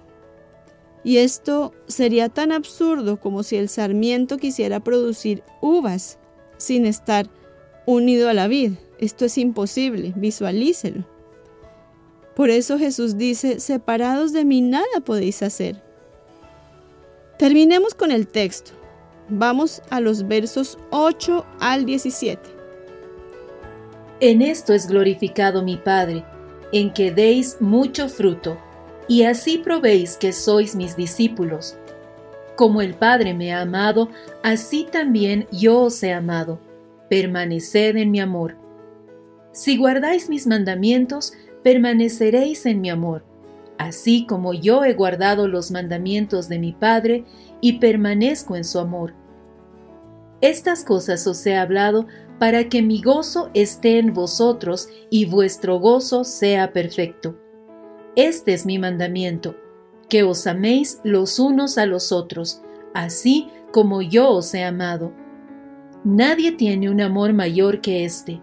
Y 1.03 1.17
esto 1.17 1.73
sería 1.87 2.29
tan 2.29 2.51
absurdo 2.51 3.19
como 3.19 3.43
si 3.43 3.57
el 3.57 3.69
sarmiento 3.69 4.37
quisiera 4.37 4.79
producir 4.79 5.43
uvas 5.61 6.19
sin 6.57 6.85
estar 6.85 7.27
unido 7.85 8.29
a 8.29 8.33
la 8.33 8.47
vid. 8.47 8.73
Esto 8.99 9.25
es 9.25 9.37
imposible, 9.37 10.13
visualícelo. 10.15 11.05
Por 12.35 12.49
eso 12.49 12.77
Jesús 12.77 13.17
dice, 13.17 13.59
separados 13.59 14.31
de 14.31 14.45
mí 14.45 14.61
nada 14.61 15.01
podéis 15.03 15.41
hacer. 15.43 15.81
Terminemos 17.37 17.95
con 17.95 18.11
el 18.11 18.27
texto. 18.27 18.71
Vamos 19.27 19.81
a 19.89 19.99
los 19.99 20.27
versos 20.27 20.77
8 20.91 21.45
al 21.59 21.85
17. 21.85 22.41
En 24.19 24.43
esto 24.43 24.73
es 24.73 24.87
glorificado 24.87 25.63
mi 25.63 25.77
Padre, 25.77 26.23
en 26.71 26.93
que 26.93 27.11
deis 27.11 27.57
mucho 27.59 28.09
fruto, 28.09 28.57
y 29.07 29.23
así 29.23 29.57
probéis 29.57 30.17
que 30.17 30.31
sois 30.31 30.75
mis 30.75 30.95
discípulos. 30.95 31.75
Como 32.55 32.81
el 32.81 32.93
Padre 32.93 33.33
me 33.33 33.53
ha 33.53 33.61
amado, 33.61 34.09
así 34.43 34.87
también 34.89 35.47
yo 35.51 35.81
os 35.81 36.01
he 36.03 36.13
amado. 36.13 36.59
Permaneced 37.09 37.97
en 37.97 38.11
mi 38.11 38.19
amor. 38.19 38.55
Si 39.51 39.77
guardáis 39.77 40.29
mis 40.29 40.47
mandamientos, 40.47 41.33
permaneceréis 41.63 42.65
en 42.65 42.81
mi 42.81 42.89
amor, 42.89 43.25
así 43.77 44.25
como 44.25 44.53
yo 44.53 44.83
he 44.85 44.93
guardado 44.93 45.47
los 45.47 45.71
mandamientos 45.71 46.47
de 46.47 46.59
mi 46.59 46.71
Padre 46.71 47.25
y 47.59 47.79
permanezco 47.79 48.55
en 48.55 48.63
su 48.63 48.79
amor. 48.79 49.13
Estas 50.39 50.83
cosas 50.83 51.27
os 51.27 51.45
he 51.45 51.55
hablado 51.55 52.07
para 52.41 52.69
que 52.69 52.81
mi 52.81 53.03
gozo 53.03 53.51
esté 53.53 53.99
en 53.99 54.15
vosotros 54.15 54.89
y 55.11 55.25
vuestro 55.25 55.77
gozo 55.79 56.23
sea 56.23 56.73
perfecto. 56.73 57.37
Este 58.15 58.53
es 58.53 58.65
mi 58.65 58.79
mandamiento, 58.79 59.55
que 60.09 60.23
os 60.23 60.47
améis 60.47 60.99
los 61.03 61.37
unos 61.37 61.77
a 61.77 61.85
los 61.85 62.11
otros, 62.11 62.63
así 62.95 63.49
como 63.71 64.01
yo 64.01 64.31
os 64.31 64.55
he 64.55 64.63
amado. 64.63 65.13
Nadie 66.03 66.51
tiene 66.53 66.89
un 66.89 67.01
amor 67.01 67.31
mayor 67.31 67.79
que 67.79 68.05
este, 68.05 68.41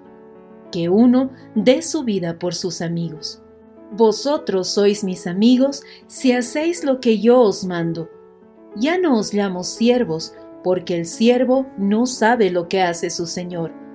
que 0.71 0.89
uno 0.89 1.33
dé 1.57 1.83
su 1.83 2.05
vida 2.05 2.39
por 2.39 2.55
sus 2.55 2.81
amigos. 2.81 3.43
Vosotros 3.91 4.69
sois 4.69 5.03
mis 5.03 5.27
amigos 5.27 5.83
si 6.07 6.31
hacéis 6.31 6.85
lo 6.85 7.01
que 7.01 7.19
yo 7.19 7.41
os 7.41 7.65
mando. 7.65 8.09
Ya 8.77 8.97
no 8.97 9.19
os 9.19 9.35
llamo 9.35 9.65
siervos, 9.65 10.35
porque 10.63 10.97
el 10.97 11.05
siervo 11.05 11.67
no 11.77 12.07
sabe 12.07 12.53
lo 12.53 12.69
que 12.69 12.81
hace 12.81 13.11
su 13.11 13.27
Señor. 13.27 13.88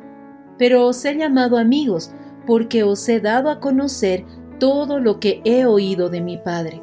Pero 0.58 0.88
os 0.88 1.04
he 1.06 1.16
llamado 1.16 1.58
amigos, 1.58 2.12
porque 2.46 2.84
os 2.84 3.08
he 3.10 3.20
dado 3.20 3.50
a 3.50 3.60
conocer 3.60 4.26
todo 4.60 5.00
lo 5.00 5.20
que 5.20 5.42
he 5.46 5.66
oído 5.66 6.10
de 6.10 6.22
mi 6.22 6.38
Padre. 6.38 6.82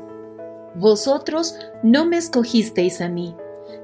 Vosotros 0.75 1.57
no 1.83 2.07
me 2.07 2.17
escogisteis 2.17 3.01
a 3.01 3.09
mí, 3.09 3.35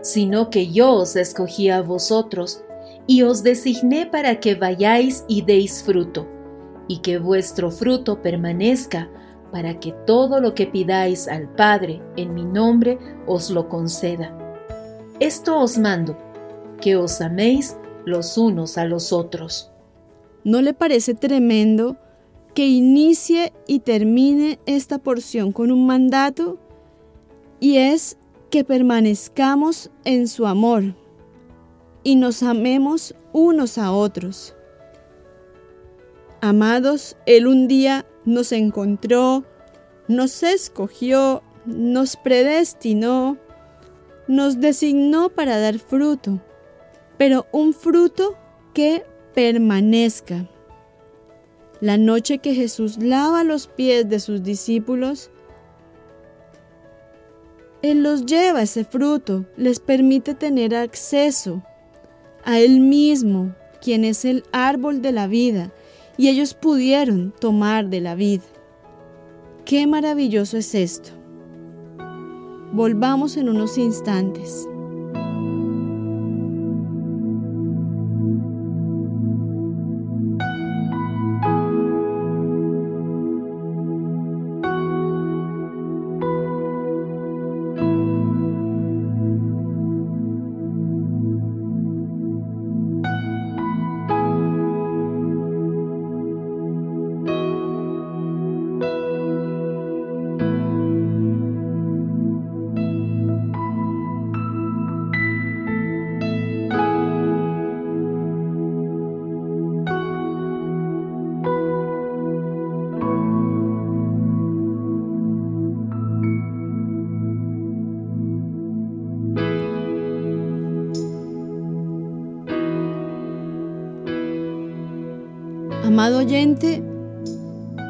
sino 0.02 0.50
que 0.50 0.70
yo 0.70 0.92
os 0.92 1.16
escogí 1.16 1.70
a 1.70 1.82
vosotros, 1.82 2.62
y 3.06 3.22
os 3.22 3.42
designé 3.42 4.06
para 4.06 4.40
que 4.40 4.54
vayáis 4.54 5.24
y 5.28 5.42
deis 5.42 5.82
fruto, 5.82 6.26
y 6.88 6.98
que 6.98 7.18
vuestro 7.18 7.70
fruto 7.70 8.20
permanezca, 8.20 9.10
para 9.52 9.78
que 9.78 9.92
todo 10.06 10.40
lo 10.40 10.54
que 10.54 10.66
pidáis 10.66 11.28
al 11.28 11.48
Padre 11.48 12.02
en 12.16 12.34
mi 12.34 12.44
nombre 12.44 12.98
os 13.26 13.50
lo 13.50 13.68
conceda. 13.68 14.36
Esto 15.20 15.58
os 15.58 15.78
mando, 15.78 16.16
que 16.80 16.96
os 16.96 17.20
améis 17.20 17.76
los 18.04 18.36
unos 18.36 18.76
a 18.76 18.84
los 18.84 19.12
otros. 19.12 19.72
¿No 20.46 20.62
le 20.62 20.74
parece 20.74 21.14
tremendo 21.14 21.96
que 22.54 22.68
inicie 22.68 23.52
y 23.66 23.80
termine 23.80 24.60
esta 24.64 24.98
porción 24.98 25.50
con 25.50 25.72
un 25.72 25.86
mandato? 25.86 26.56
Y 27.58 27.78
es 27.78 28.16
que 28.48 28.62
permanezcamos 28.62 29.90
en 30.04 30.28
su 30.28 30.46
amor 30.46 30.94
y 32.04 32.14
nos 32.14 32.44
amemos 32.44 33.16
unos 33.32 33.76
a 33.76 33.90
otros. 33.90 34.54
Amados, 36.40 37.16
Él 37.26 37.48
un 37.48 37.66
día 37.66 38.06
nos 38.24 38.52
encontró, 38.52 39.42
nos 40.06 40.44
escogió, 40.44 41.42
nos 41.64 42.14
predestinó, 42.14 43.36
nos 44.28 44.60
designó 44.60 45.28
para 45.28 45.58
dar 45.58 45.80
fruto, 45.80 46.40
pero 47.18 47.46
un 47.50 47.74
fruto 47.74 48.36
que 48.74 49.02
permanezca. 49.36 50.48
La 51.82 51.98
noche 51.98 52.38
que 52.38 52.54
Jesús 52.54 52.96
lava 52.96 53.44
los 53.44 53.66
pies 53.66 54.08
de 54.08 54.18
sus 54.18 54.42
discípulos, 54.42 55.30
Él 57.82 58.02
los 58.02 58.24
lleva 58.24 58.62
ese 58.62 58.86
fruto, 58.86 59.44
les 59.58 59.78
permite 59.78 60.34
tener 60.34 60.74
acceso 60.74 61.62
a 62.44 62.58
Él 62.60 62.80
mismo, 62.80 63.54
quien 63.82 64.06
es 64.06 64.24
el 64.24 64.42
árbol 64.52 65.02
de 65.02 65.12
la 65.12 65.26
vida, 65.26 65.70
y 66.16 66.28
ellos 66.28 66.54
pudieron 66.54 67.34
tomar 67.38 67.90
de 67.90 68.00
la 68.00 68.14
vid. 68.14 68.40
Qué 69.66 69.86
maravilloso 69.86 70.56
es 70.56 70.74
esto. 70.74 71.10
Volvamos 72.72 73.36
en 73.36 73.50
unos 73.50 73.76
instantes. 73.76 74.66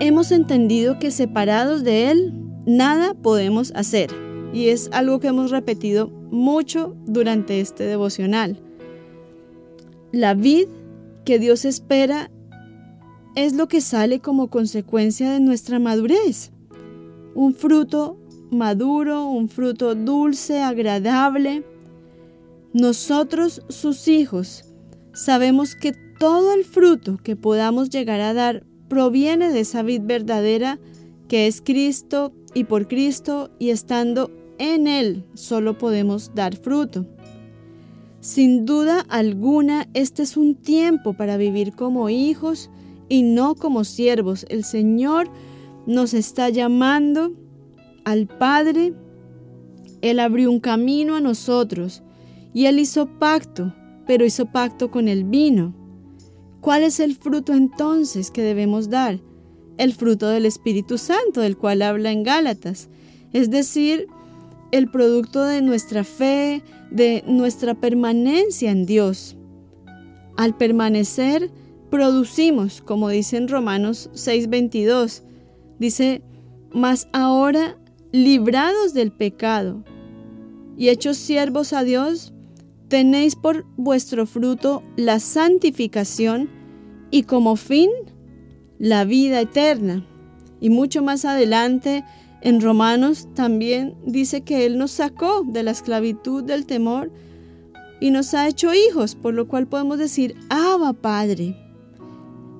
Hemos 0.00 0.30
entendido 0.30 0.98
que 0.98 1.10
separados 1.10 1.82
de 1.84 2.10
Él, 2.10 2.34
nada 2.66 3.14
podemos 3.14 3.72
hacer. 3.74 4.10
Y 4.52 4.68
es 4.68 4.88
algo 4.92 5.20
que 5.20 5.28
hemos 5.28 5.50
repetido 5.50 6.08
mucho 6.08 6.96
durante 7.06 7.60
este 7.60 7.84
devocional. 7.84 8.60
La 10.12 10.34
vid 10.34 10.68
que 11.24 11.38
Dios 11.38 11.64
espera 11.64 12.30
es 13.34 13.54
lo 13.54 13.68
que 13.68 13.80
sale 13.80 14.20
como 14.20 14.48
consecuencia 14.48 15.32
de 15.32 15.40
nuestra 15.40 15.78
madurez. 15.78 16.52
Un 17.34 17.54
fruto 17.54 18.18
maduro, 18.50 19.28
un 19.28 19.48
fruto 19.48 19.94
dulce, 19.94 20.62
agradable. 20.62 21.64
Nosotros, 22.72 23.62
sus 23.68 24.08
hijos, 24.08 24.64
sabemos 25.12 25.74
que 25.74 26.05
todo 26.18 26.52
el 26.52 26.64
fruto 26.64 27.18
que 27.22 27.36
podamos 27.36 27.90
llegar 27.90 28.20
a 28.20 28.34
dar 28.34 28.64
proviene 28.88 29.50
de 29.50 29.60
esa 29.60 29.82
vid 29.82 30.02
verdadera 30.04 30.78
que 31.28 31.46
es 31.46 31.60
Cristo 31.60 32.32
y 32.54 32.64
por 32.64 32.88
Cristo 32.88 33.50
y 33.58 33.70
estando 33.70 34.30
en 34.58 34.86
Él 34.86 35.24
solo 35.34 35.76
podemos 35.76 36.34
dar 36.34 36.56
fruto. 36.56 37.06
Sin 38.20 38.64
duda 38.64 39.04
alguna, 39.08 39.88
este 39.94 40.22
es 40.22 40.36
un 40.36 40.54
tiempo 40.56 41.12
para 41.12 41.36
vivir 41.36 41.74
como 41.74 42.08
hijos 42.08 42.70
y 43.08 43.22
no 43.22 43.54
como 43.54 43.84
siervos. 43.84 44.46
El 44.48 44.64
Señor 44.64 45.28
nos 45.86 46.14
está 46.14 46.48
llamando 46.48 47.32
al 48.04 48.26
Padre. 48.26 48.94
Él 50.00 50.18
abrió 50.20 50.50
un 50.50 50.60
camino 50.60 51.14
a 51.14 51.20
nosotros 51.20 52.02
y 52.52 52.66
Él 52.66 52.78
hizo 52.78 53.06
pacto, 53.06 53.74
pero 54.06 54.24
hizo 54.24 54.46
pacto 54.46 54.90
con 54.90 55.08
el 55.08 55.24
vino. 55.24 55.74
¿Cuál 56.66 56.82
es 56.82 56.98
el 56.98 57.14
fruto 57.14 57.54
entonces 57.54 58.32
que 58.32 58.42
debemos 58.42 58.90
dar? 58.90 59.20
El 59.78 59.94
fruto 59.94 60.26
del 60.26 60.44
Espíritu 60.46 60.98
Santo, 60.98 61.40
del 61.40 61.56
cual 61.56 61.80
habla 61.80 62.10
en 62.10 62.24
Gálatas, 62.24 62.88
es 63.32 63.50
decir, 63.50 64.08
el 64.72 64.90
producto 64.90 65.44
de 65.44 65.62
nuestra 65.62 66.02
fe, 66.02 66.64
de 66.90 67.22
nuestra 67.28 67.74
permanencia 67.74 68.72
en 68.72 68.84
Dios. 68.84 69.36
Al 70.36 70.56
permanecer, 70.56 71.52
producimos, 71.88 72.82
como 72.82 73.10
dice 73.10 73.36
en 73.36 73.46
Romanos 73.46 74.10
6:22, 74.14 75.22
dice, 75.78 76.24
mas 76.72 77.06
ahora 77.12 77.78
librados 78.10 78.92
del 78.92 79.12
pecado 79.12 79.84
y 80.76 80.88
hechos 80.88 81.16
siervos 81.16 81.72
a 81.72 81.84
Dios, 81.84 82.32
tenéis 82.88 83.36
por 83.36 83.66
vuestro 83.76 84.26
fruto 84.26 84.82
la 84.96 85.20
santificación 85.20 86.55
y 87.16 87.22
como 87.22 87.56
fin 87.56 87.88
la 88.78 89.06
vida 89.06 89.40
eterna. 89.40 90.06
Y 90.60 90.68
mucho 90.68 91.02
más 91.02 91.24
adelante, 91.24 92.04
en 92.42 92.60
Romanos 92.60 93.26
también 93.34 93.94
dice 94.04 94.42
que 94.42 94.66
Él 94.66 94.76
nos 94.76 94.90
sacó 94.90 95.42
de 95.42 95.62
la 95.62 95.70
esclavitud 95.70 96.44
del 96.44 96.66
temor 96.66 97.10
y 98.02 98.10
nos 98.10 98.34
ha 98.34 98.46
hecho 98.46 98.74
hijos, 98.74 99.14
por 99.14 99.32
lo 99.32 99.48
cual 99.48 99.66
podemos 99.66 99.96
decir, 99.96 100.34
Abba 100.50 100.92
Padre. 100.92 101.56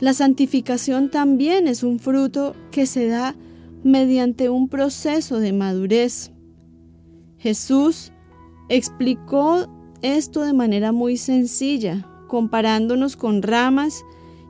La 0.00 0.14
santificación 0.14 1.10
también 1.10 1.68
es 1.68 1.82
un 1.82 1.98
fruto 1.98 2.54
que 2.70 2.86
se 2.86 3.08
da 3.08 3.36
mediante 3.84 4.48
un 4.48 4.70
proceso 4.70 5.38
de 5.38 5.52
madurez. 5.52 6.32
Jesús 7.36 8.10
explicó 8.70 9.68
esto 10.00 10.40
de 10.40 10.54
manera 10.54 10.92
muy 10.92 11.18
sencilla, 11.18 12.08
comparándonos 12.26 13.16
con 13.16 13.42
ramas 13.42 14.02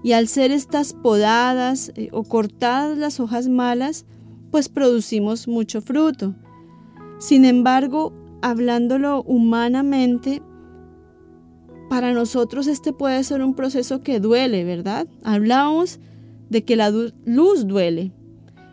y 0.02 0.12
al 0.12 0.28
ser 0.28 0.50
estas 0.50 0.92
podadas 0.92 1.92
eh, 1.96 2.08
o 2.12 2.24
cortadas 2.24 2.96
las 2.96 3.20
hojas 3.20 3.48
malas, 3.48 4.06
pues 4.50 4.68
producimos 4.68 5.48
mucho 5.48 5.80
fruto. 5.80 6.34
Sin 7.18 7.44
embargo, 7.44 8.12
hablándolo 8.42 9.22
humanamente, 9.22 10.42
para 11.88 12.12
nosotros 12.12 12.66
este 12.66 12.92
puede 12.92 13.22
ser 13.24 13.42
un 13.42 13.54
proceso 13.54 14.02
que 14.02 14.20
duele, 14.20 14.64
¿verdad? 14.64 15.06
Hablamos 15.24 16.00
de 16.50 16.64
que 16.64 16.76
la 16.76 16.90
luz 16.90 17.66
duele, 17.66 18.12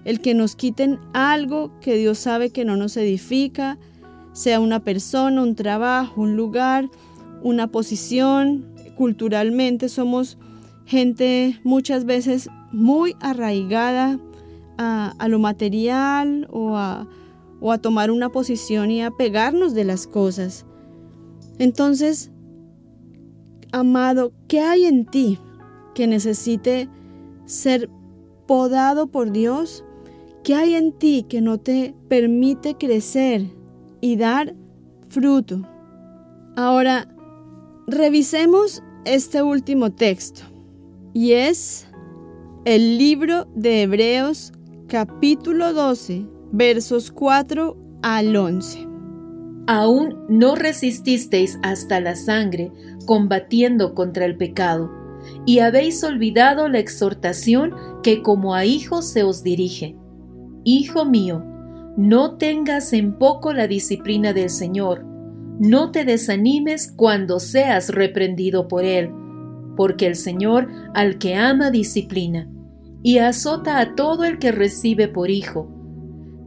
el 0.06 0.20
que 0.20 0.34
nos 0.34 0.56
quiten 0.56 1.00
algo 1.14 1.80
que 1.80 1.96
Dios 1.96 2.18
sabe 2.18 2.50
que 2.50 2.66
no 2.66 2.76
nos 2.76 2.98
edifica, 2.98 3.78
sea 4.34 4.60
una 4.60 4.84
persona, 4.84 5.42
un 5.42 5.56
trabajo, 5.56 6.22
un 6.22 6.36
lugar, 6.36 6.90
una 7.44 7.68
posición. 7.68 8.66
Culturalmente 8.96 9.90
somos 9.90 10.38
gente 10.86 11.60
muchas 11.64 12.06
veces 12.06 12.50
muy 12.72 13.16
arraigada 13.22 14.20
a, 14.78 15.28
lo 15.30 15.40
material 15.40 16.48
o 16.52 16.76
a, 16.76 17.08
o 17.62 17.72
a 17.72 17.78
tomar 17.78 18.12
una 18.12 18.30
posición 18.30 18.92
y 18.92 19.02
a 19.02 19.12
pegarnos 19.12 19.74
de 19.74 19.86
las 19.86 20.08
cosas. 20.08 20.66
Entonces, 21.60 22.32
amado, 23.72 24.34
¿qué 24.48 24.60
hay 24.60 24.86
en 24.86 25.06
ti 25.06 25.40
que 25.94 26.08
necesite 26.08 26.90
ser 27.46 27.90
podado 28.48 29.08
por 29.08 29.32
Dios? 29.32 29.86
¿Qué 30.44 30.56
hay 30.56 30.76
en 30.76 30.92
ti 30.92 31.26
que 31.30 31.40
no 31.40 31.60
te 31.60 31.96
permite 32.10 32.76
crecer 32.76 33.46
y 34.02 34.18
dar 34.18 34.56
fruto? 35.08 35.62
Ahora, 36.58 37.08
revisemos 37.88 38.84
este 39.06 39.42
último 39.42 39.92
texto 39.92 40.53
y 41.14 41.34
es 41.34 41.88
el 42.66 42.98
libro 42.98 43.48
de 43.54 43.84
Hebreos 43.84 44.52
capítulo 44.88 45.74
12 45.74 46.26
versos 46.52 47.12
4 47.12 47.78
al 48.02 48.36
11. 48.36 48.88
Aún 49.68 50.26
no 50.28 50.56
resististeis 50.56 51.58
hasta 51.62 52.00
la 52.00 52.16
sangre, 52.16 52.72
combatiendo 53.06 53.94
contra 53.94 54.26
el 54.26 54.38
pecado, 54.38 54.92
y 55.46 55.60
habéis 55.60 56.04
olvidado 56.04 56.68
la 56.68 56.80
exhortación 56.80 57.74
que 58.02 58.22
como 58.22 58.56
a 58.56 58.66
hijos 58.66 59.08
se 59.08 59.24
os 59.24 59.44
dirige 59.44 59.96
Hijo 60.66 61.06
mío, 61.06 61.44
no 61.96 62.38
tengas 62.38 62.92
en 62.92 63.18
poco 63.18 63.54
la 63.54 63.68
disciplina 63.68 64.34
del 64.34 64.50
Señor, 64.50 65.06
no 65.60 65.92
te 65.92 66.06
desanimes 66.06 66.92
cuando 66.92 67.40
seas 67.40 67.90
reprendido 67.90 68.68
por 68.68 68.84
Él, 68.84 69.12
porque 69.76 70.08
el 70.08 70.16
Señor 70.16 70.68
al 70.94 71.18
que 71.18 71.36
ama 71.36 71.72
disciplina, 71.72 72.50
y 73.02 73.18
azota 73.18 73.80
a 73.80 73.96
todo 73.96 74.24
el 74.24 74.40
que 74.40 74.52
recibe 74.52 75.08
por 75.08 75.30
hijo. 75.30 75.70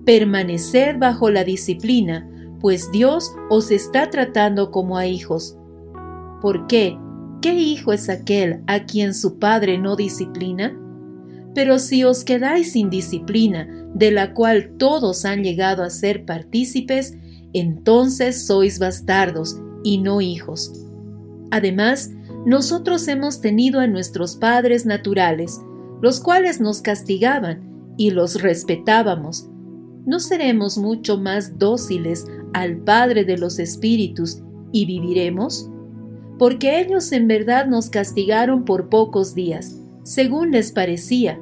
Permaneced 0.05 0.99
bajo 0.99 1.31
la 1.31 1.45
disciplina, 1.45 2.29
pues 2.61 2.91
Dios 2.91 3.33
os 3.51 3.70
está 3.70 4.09
tratando 4.11 4.70
como 4.70 4.97
a 4.97 5.07
hijos. 5.07 5.57
¿Por 6.41 6.66
qué? 6.66 6.99
¿Qué 7.43 7.55
hijo 7.55 7.93
es 7.93 8.09
aquel 8.09 8.62
a 8.66 8.85
quien 8.87 9.14
su 9.14 9.39
padre 9.39 9.79
no 9.79 9.97
disciplina? 9.97 10.74
Pero 11.55 11.79
si 11.79 12.05
os 12.05 12.24
quedáis 12.24 12.72
sin 12.72 12.91
disciplina, 12.91 13.68
de 13.95 14.11
la 14.11 14.35
cual 14.35 14.74
todos 14.79 15.24
han 15.24 15.43
llegado 15.43 15.83
a 15.83 15.91
ser 15.91 16.24
partícipes, 16.24 17.16
entonces 17.53 18.47
sois 18.47 18.79
bastardos 18.79 19.61
y 19.83 19.99
no 19.99 20.20
hijos. 20.20 20.72
Además, 21.51 22.11
nosotros 22.47 23.09
hemos 23.09 23.41
tenido 23.41 23.81
a 23.81 23.89
nuestros 23.89 24.37
padres 24.37 24.87
naturales, 24.87 25.61
los 26.01 26.21
cuales 26.21 26.61
nos 26.61 26.81
castigaban 26.81 27.95
y 27.97 28.13
los 28.13 28.41
respetábamos. 28.41 29.51
¿No 30.07 30.21
seremos 30.21 30.79
mucho 30.79 31.19
más 31.19 31.59
dóciles 31.59 32.25
al 32.55 32.77
Padre 32.77 33.25
de 33.25 33.37
los 33.37 33.59
Espíritus 33.59 34.43
y 34.71 34.87
viviremos? 34.87 35.69
Porque 36.39 36.79
ellos 36.79 37.11
en 37.11 37.27
verdad 37.27 37.67
nos 37.67 37.91
castigaron 37.91 38.65
por 38.65 38.91
pocos 38.91 39.35
días, 39.35 39.81
según 40.05 40.53
les 40.53 40.71
parecía, 40.71 41.41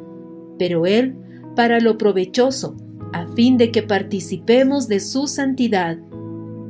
pero 0.58 0.86
Él 0.86 1.18
para 1.54 1.80
lo 1.80 1.98
provechoso, 1.98 2.78
a 3.12 3.26
fin 3.34 3.58
de 3.58 3.70
que 3.70 3.82
participemos 3.82 4.88
de 4.88 5.00
su 5.00 5.26
santidad. 5.26 5.98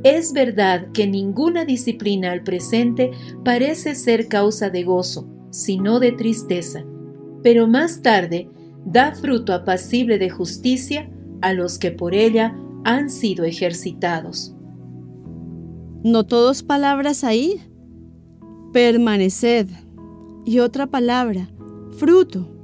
Es 0.05 0.33
verdad 0.33 0.91
que 0.93 1.07
ninguna 1.07 1.65
disciplina 1.65 2.31
al 2.31 2.43
presente 2.43 3.09
parece 3.43 3.95
ser 3.95 4.27
causa 4.27 4.69
de 4.69 4.83
gozo, 4.83 5.27
sino 5.49 5.99
de 5.99 6.11
tristeza, 6.11 6.85
pero 7.41 7.65
más 7.65 8.03
tarde 8.03 8.47
da 8.85 9.15
fruto 9.15 9.51
apacible 9.51 10.19
de 10.19 10.29
justicia 10.29 11.09
a 11.41 11.53
los 11.53 11.79
que 11.79 11.89
por 11.89 12.13
ella 12.13 12.55
han 12.83 13.09
sido 13.09 13.45
ejercitados. 13.45 14.55
¿No 16.03 16.23
todos 16.27 16.61
palabras 16.61 17.23
ahí? 17.23 17.59
Permaneced. 18.73 19.69
Y 20.45 20.59
otra 20.59 20.85
palabra, 20.85 21.49
fruto 21.97 22.54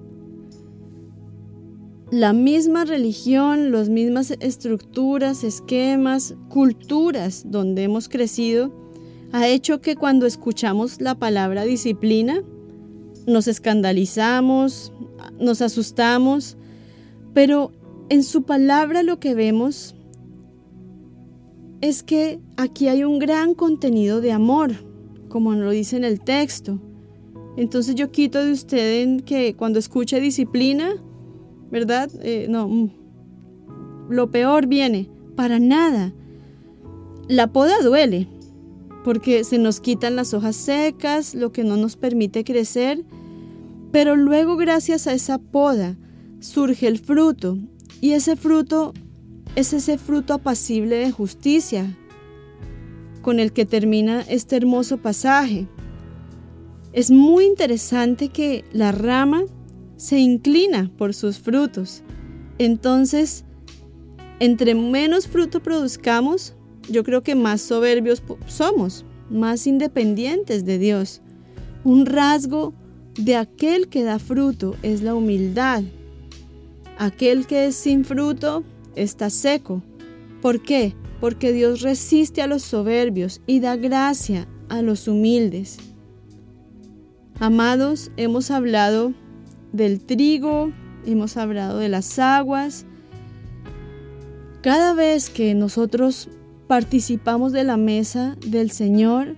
la 2.11 2.33
misma 2.33 2.83
religión, 2.83 3.71
las 3.71 3.87
mismas 3.87 4.31
estructuras, 4.41 5.45
esquemas, 5.45 6.35
culturas 6.49 7.43
donde 7.45 7.83
hemos 7.83 8.09
crecido, 8.09 8.71
ha 9.31 9.47
hecho 9.47 9.79
que 9.79 9.95
cuando 9.95 10.25
escuchamos 10.25 10.99
la 10.99 11.15
palabra 11.15 11.63
disciplina, 11.63 12.43
nos 13.25 13.47
escandalizamos, 13.47 14.91
nos 15.39 15.61
asustamos, 15.61 16.57
pero 17.33 17.71
en 18.09 18.23
su 18.23 18.43
palabra 18.43 19.03
lo 19.03 19.21
que 19.21 19.33
vemos 19.33 19.95
es 21.79 22.03
que 22.03 22.41
aquí 22.57 22.89
hay 22.89 23.05
un 23.05 23.19
gran 23.19 23.53
contenido 23.53 24.19
de 24.19 24.33
amor, 24.33 24.73
como 25.29 25.53
lo 25.53 25.69
dice 25.69 25.95
en 25.95 26.03
el 26.03 26.19
texto. 26.19 26.81
Entonces 27.55 27.95
yo 27.95 28.11
quito 28.11 28.43
de 28.43 28.51
usted 28.51 29.23
que 29.23 29.55
cuando 29.55 29.79
escuche 29.79 30.19
disciplina, 30.19 31.01
¿verdad? 31.71 32.09
Eh, 32.21 32.47
no, 32.49 32.67
mm. 32.67 32.91
lo 34.09 34.29
peor 34.29 34.67
viene, 34.67 35.09
para 35.35 35.59
nada. 35.59 36.13
La 37.27 37.47
poda 37.47 37.81
duele, 37.81 38.27
porque 39.03 39.43
se 39.43 39.57
nos 39.57 39.79
quitan 39.79 40.15
las 40.15 40.33
hojas 40.33 40.55
secas, 40.55 41.33
lo 41.33 41.51
que 41.51 41.63
no 41.63 41.77
nos 41.77 41.95
permite 41.95 42.43
crecer, 42.43 43.03
pero 43.91 44.15
luego 44.15 44.57
gracias 44.57 45.07
a 45.07 45.13
esa 45.13 45.37
poda 45.37 45.97
surge 46.39 46.87
el 46.87 46.99
fruto, 46.99 47.57
y 48.01 48.11
ese 48.11 48.35
fruto 48.35 48.93
es 49.55 49.73
ese 49.73 49.97
fruto 49.97 50.33
apacible 50.33 50.97
de 50.97 51.11
justicia 51.11 51.97
con 53.21 53.39
el 53.39 53.53
que 53.53 53.65
termina 53.65 54.21
este 54.21 54.55
hermoso 54.55 54.97
pasaje. 54.97 55.67
Es 56.93 57.11
muy 57.11 57.45
interesante 57.45 58.29
que 58.29 58.65
la 58.73 58.91
rama 58.91 59.43
se 60.01 60.17
inclina 60.17 60.89
por 60.97 61.13
sus 61.13 61.37
frutos. 61.37 62.01
Entonces, 62.57 63.45
entre 64.39 64.73
menos 64.73 65.27
fruto 65.27 65.61
produzcamos, 65.61 66.55
yo 66.89 67.03
creo 67.03 67.21
que 67.21 67.35
más 67.35 67.61
soberbios 67.61 68.23
somos, 68.47 69.05
más 69.29 69.67
independientes 69.67 70.65
de 70.65 70.79
Dios. 70.79 71.21
Un 71.83 72.07
rasgo 72.07 72.73
de 73.13 73.35
aquel 73.35 73.89
que 73.89 74.01
da 74.01 74.17
fruto 74.17 74.75
es 74.81 75.03
la 75.03 75.13
humildad. 75.13 75.83
Aquel 76.97 77.45
que 77.45 77.67
es 77.67 77.75
sin 77.75 78.03
fruto 78.03 78.63
está 78.95 79.29
seco. 79.29 79.83
¿Por 80.41 80.63
qué? 80.63 80.95
Porque 81.19 81.53
Dios 81.53 81.81
resiste 81.81 82.41
a 82.41 82.47
los 82.47 82.63
soberbios 82.63 83.39
y 83.45 83.59
da 83.59 83.75
gracia 83.75 84.47
a 84.67 84.81
los 84.81 85.07
humildes. 85.07 85.77
Amados, 87.39 88.11
hemos 88.17 88.49
hablado 88.49 89.13
del 89.71 89.99
trigo, 90.01 90.71
hemos 91.05 91.37
hablado 91.37 91.79
de 91.79 91.89
las 91.89 92.19
aguas. 92.19 92.85
Cada 94.61 94.93
vez 94.93 95.29
que 95.29 95.55
nosotros 95.55 96.29
participamos 96.67 97.51
de 97.51 97.63
la 97.63 97.77
mesa 97.77 98.37
del 98.45 98.71
Señor, 98.71 99.35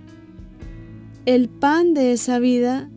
el 1.25 1.49
pan 1.49 1.93
de 1.93 2.11
esa 2.11 2.39
vida 2.39 2.89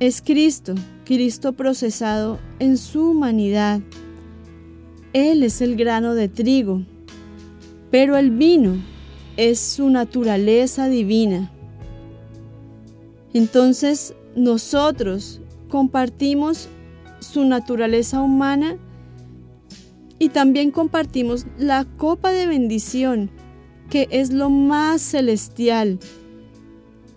es 0.00 0.22
Cristo, 0.22 0.74
Cristo 1.04 1.52
procesado 1.52 2.38
en 2.58 2.78
su 2.78 3.10
humanidad. 3.10 3.80
Él 5.12 5.42
es 5.42 5.60
el 5.60 5.76
grano 5.76 6.14
de 6.14 6.28
trigo, 6.28 6.82
pero 7.90 8.16
el 8.16 8.30
vino 8.30 8.76
es 9.36 9.60
su 9.60 9.90
naturaleza 9.90 10.88
divina. 10.88 11.50
Entonces 13.32 14.14
nosotros 14.34 15.40
compartimos 15.74 16.68
su 17.18 17.44
naturaleza 17.44 18.20
humana 18.20 18.76
y 20.20 20.28
también 20.28 20.70
compartimos 20.70 21.46
la 21.58 21.84
copa 21.84 22.30
de 22.30 22.46
bendición, 22.46 23.28
que 23.90 24.06
es 24.12 24.32
lo 24.32 24.50
más 24.50 25.02
celestial. 25.02 25.98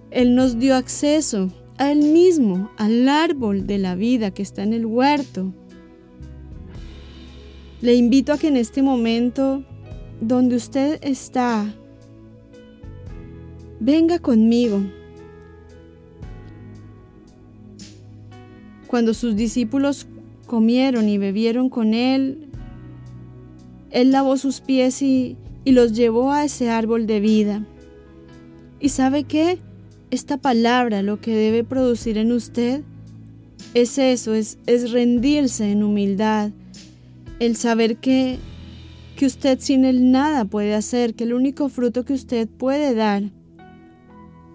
Él 0.09 0.33
nos 0.33 0.57
dio 0.57 0.75
acceso 0.75 1.51
a 1.77 1.91
Él 1.91 1.99
mismo, 1.99 2.71
al 2.77 3.07
árbol 3.07 3.67
de 3.67 3.77
la 3.77 3.93
vida 3.93 4.31
que 4.31 4.41
está 4.41 4.63
en 4.63 4.73
el 4.73 4.87
huerto. 4.87 5.53
Le 7.81 7.93
invito 7.93 8.33
a 8.33 8.39
que 8.39 8.47
en 8.47 8.57
este 8.57 8.81
momento, 8.81 9.63
donde 10.19 10.55
usted 10.55 10.97
está, 11.03 11.75
venga 13.79 14.17
conmigo. 14.17 14.81
Cuando 18.87 19.13
sus 19.13 19.35
discípulos 19.35 20.07
comieron 20.45 21.09
y 21.09 21.17
bebieron 21.17 21.69
con 21.69 21.93
Él, 21.93 22.47
Él 23.91 24.11
lavó 24.11 24.37
sus 24.37 24.61
pies 24.61 25.01
y, 25.01 25.37
y 25.65 25.71
los 25.71 25.93
llevó 25.93 26.31
a 26.31 26.45
ese 26.45 26.69
árbol 26.69 27.05
de 27.05 27.19
vida. 27.19 27.65
¿Y 28.79 28.89
sabe 28.89 29.23
qué? 29.25 29.59
Esta 30.09 30.37
palabra 30.37 31.01
lo 31.01 31.19
que 31.19 31.35
debe 31.35 31.63
producir 31.63 32.17
en 32.17 32.31
usted 32.31 32.81
es 33.73 33.97
eso, 33.97 34.33
es, 34.33 34.57
es 34.65 34.91
rendirse 34.91 35.71
en 35.71 35.83
humildad, 35.83 36.51
el 37.39 37.55
saber 37.55 37.97
que, 37.97 38.39
que 39.15 39.25
usted 39.25 39.59
sin 39.59 39.83
él 39.83 40.11
nada 40.11 40.45
puede 40.45 40.73
hacer, 40.73 41.13
que 41.13 41.25
el 41.25 41.33
único 41.33 41.69
fruto 41.69 42.05
que 42.05 42.13
usted 42.13 42.47
puede 42.47 42.95
dar 42.95 43.23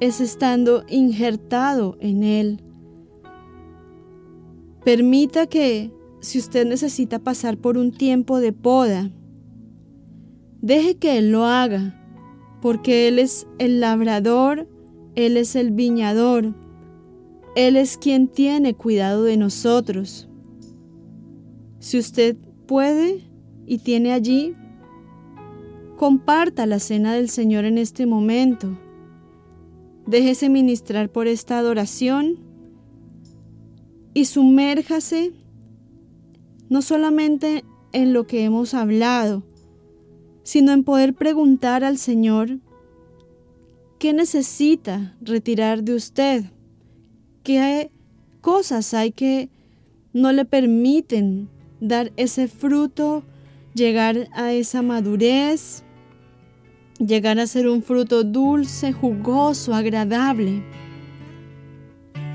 es 0.00 0.20
estando 0.20 0.84
injertado 0.88 1.96
en 2.00 2.22
él. 2.22 2.60
Permita 4.84 5.46
que, 5.46 5.92
si 6.20 6.38
usted 6.38 6.66
necesita 6.66 7.20
pasar 7.20 7.56
por 7.56 7.78
un 7.78 7.92
tiempo 7.92 8.40
de 8.40 8.52
poda, 8.52 9.10
deje 10.60 10.96
que 10.96 11.18
Él 11.18 11.30
lo 11.30 11.44
haga, 11.44 11.98
porque 12.60 13.06
Él 13.06 13.18
es 13.18 13.46
el 13.58 13.80
labrador, 13.80 14.68
Él 15.14 15.36
es 15.36 15.54
el 15.54 15.70
viñador, 15.70 16.54
Él 17.54 17.76
es 17.76 17.96
quien 17.96 18.26
tiene 18.26 18.74
cuidado 18.74 19.22
de 19.22 19.36
nosotros. 19.36 20.28
Si 21.78 21.98
usted 21.98 22.36
puede 22.66 23.20
y 23.66 23.78
tiene 23.78 24.12
allí, 24.12 24.56
comparta 25.96 26.66
la 26.66 26.80
cena 26.80 27.14
del 27.14 27.28
Señor 27.28 27.64
en 27.64 27.78
este 27.78 28.06
momento. 28.06 28.76
Déjese 30.06 30.48
ministrar 30.48 31.08
por 31.08 31.28
esta 31.28 31.58
adoración 31.58 32.51
y 34.14 34.26
sumérjase 34.26 35.32
no 36.68 36.82
solamente 36.82 37.64
en 37.92 38.12
lo 38.12 38.26
que 38.26 38.44
hemos 38.44 38.74
hablado, 38.74 39.42
sino 40.42 40.72
en 40.72 40.84
poder 40.84 41.14
preguntar 41.14 41.84
al 41.84 41.98
Señor 41.98 42.58
qué 43.98 44.12
necesita 44.12 45.14
retirar 45.20 45.82
de 45.82 45.94
usted, 45.94 46.44
qué 47.42 47.90
cosas 48.40 48.94
hay 48.94 49.12
que 49.12 49.48
no 50.12 50.32
le 50.32 50.44
permiten 50.44 51.48
dar 51.80 52.12
ese 52.16 52.48
fruto, 52.48 53.22
llegar 53.74 54.28
a 54.32 54.52
esa 54.52 54.82
madurez, 54.82 55.84
llegar 56.98 57.38
a 57.38 57.46
ser 57.46 57.68
un 57.68 57.82
fruto 57.82 58.24
dulce, 58.24 58.92
jugoso, 58.92 59.74
agradable. 59.74 60.62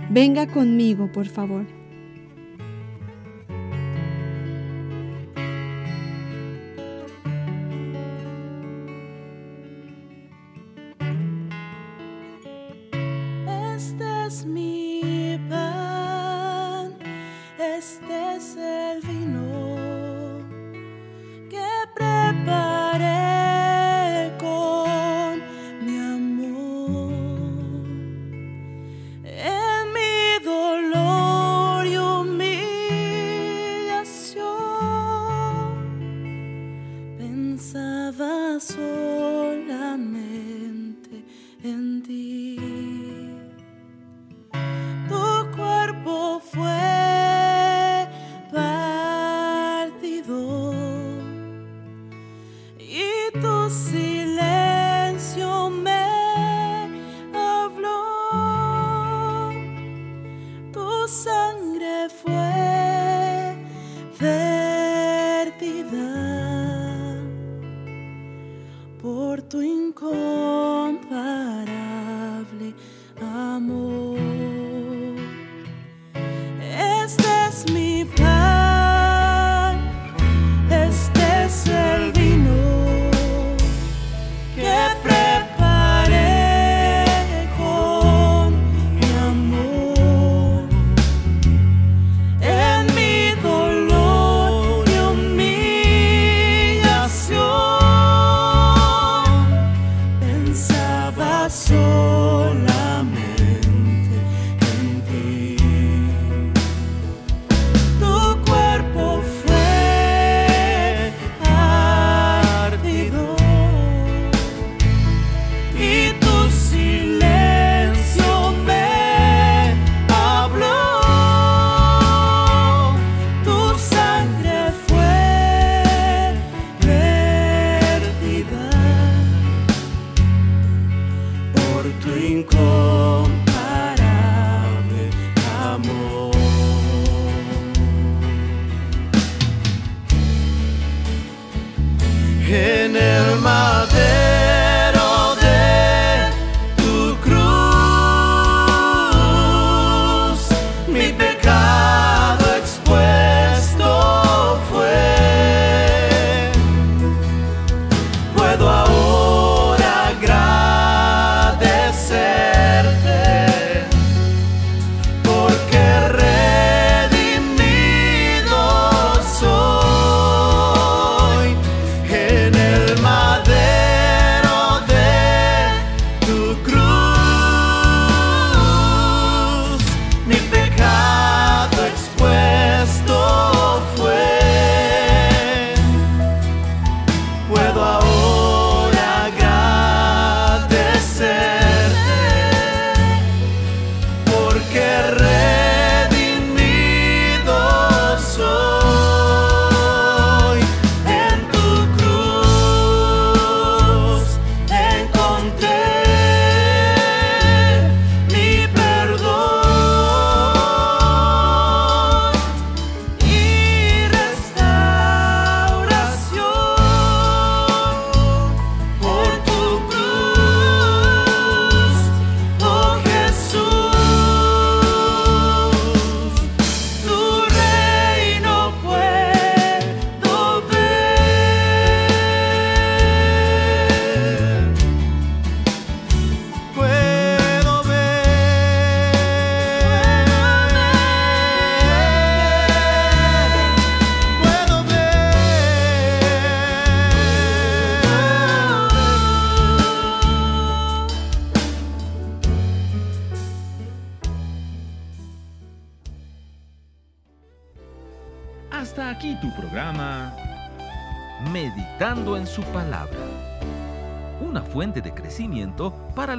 Venga 0.09 0.47
conmigo, 0.47 1.11
por 1.11 1.25
favor. 1.27 1.65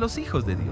Los 0.09 0.17
hijos 0.17 0.47
de 0.47 0.57
Dios. 0.57 0.68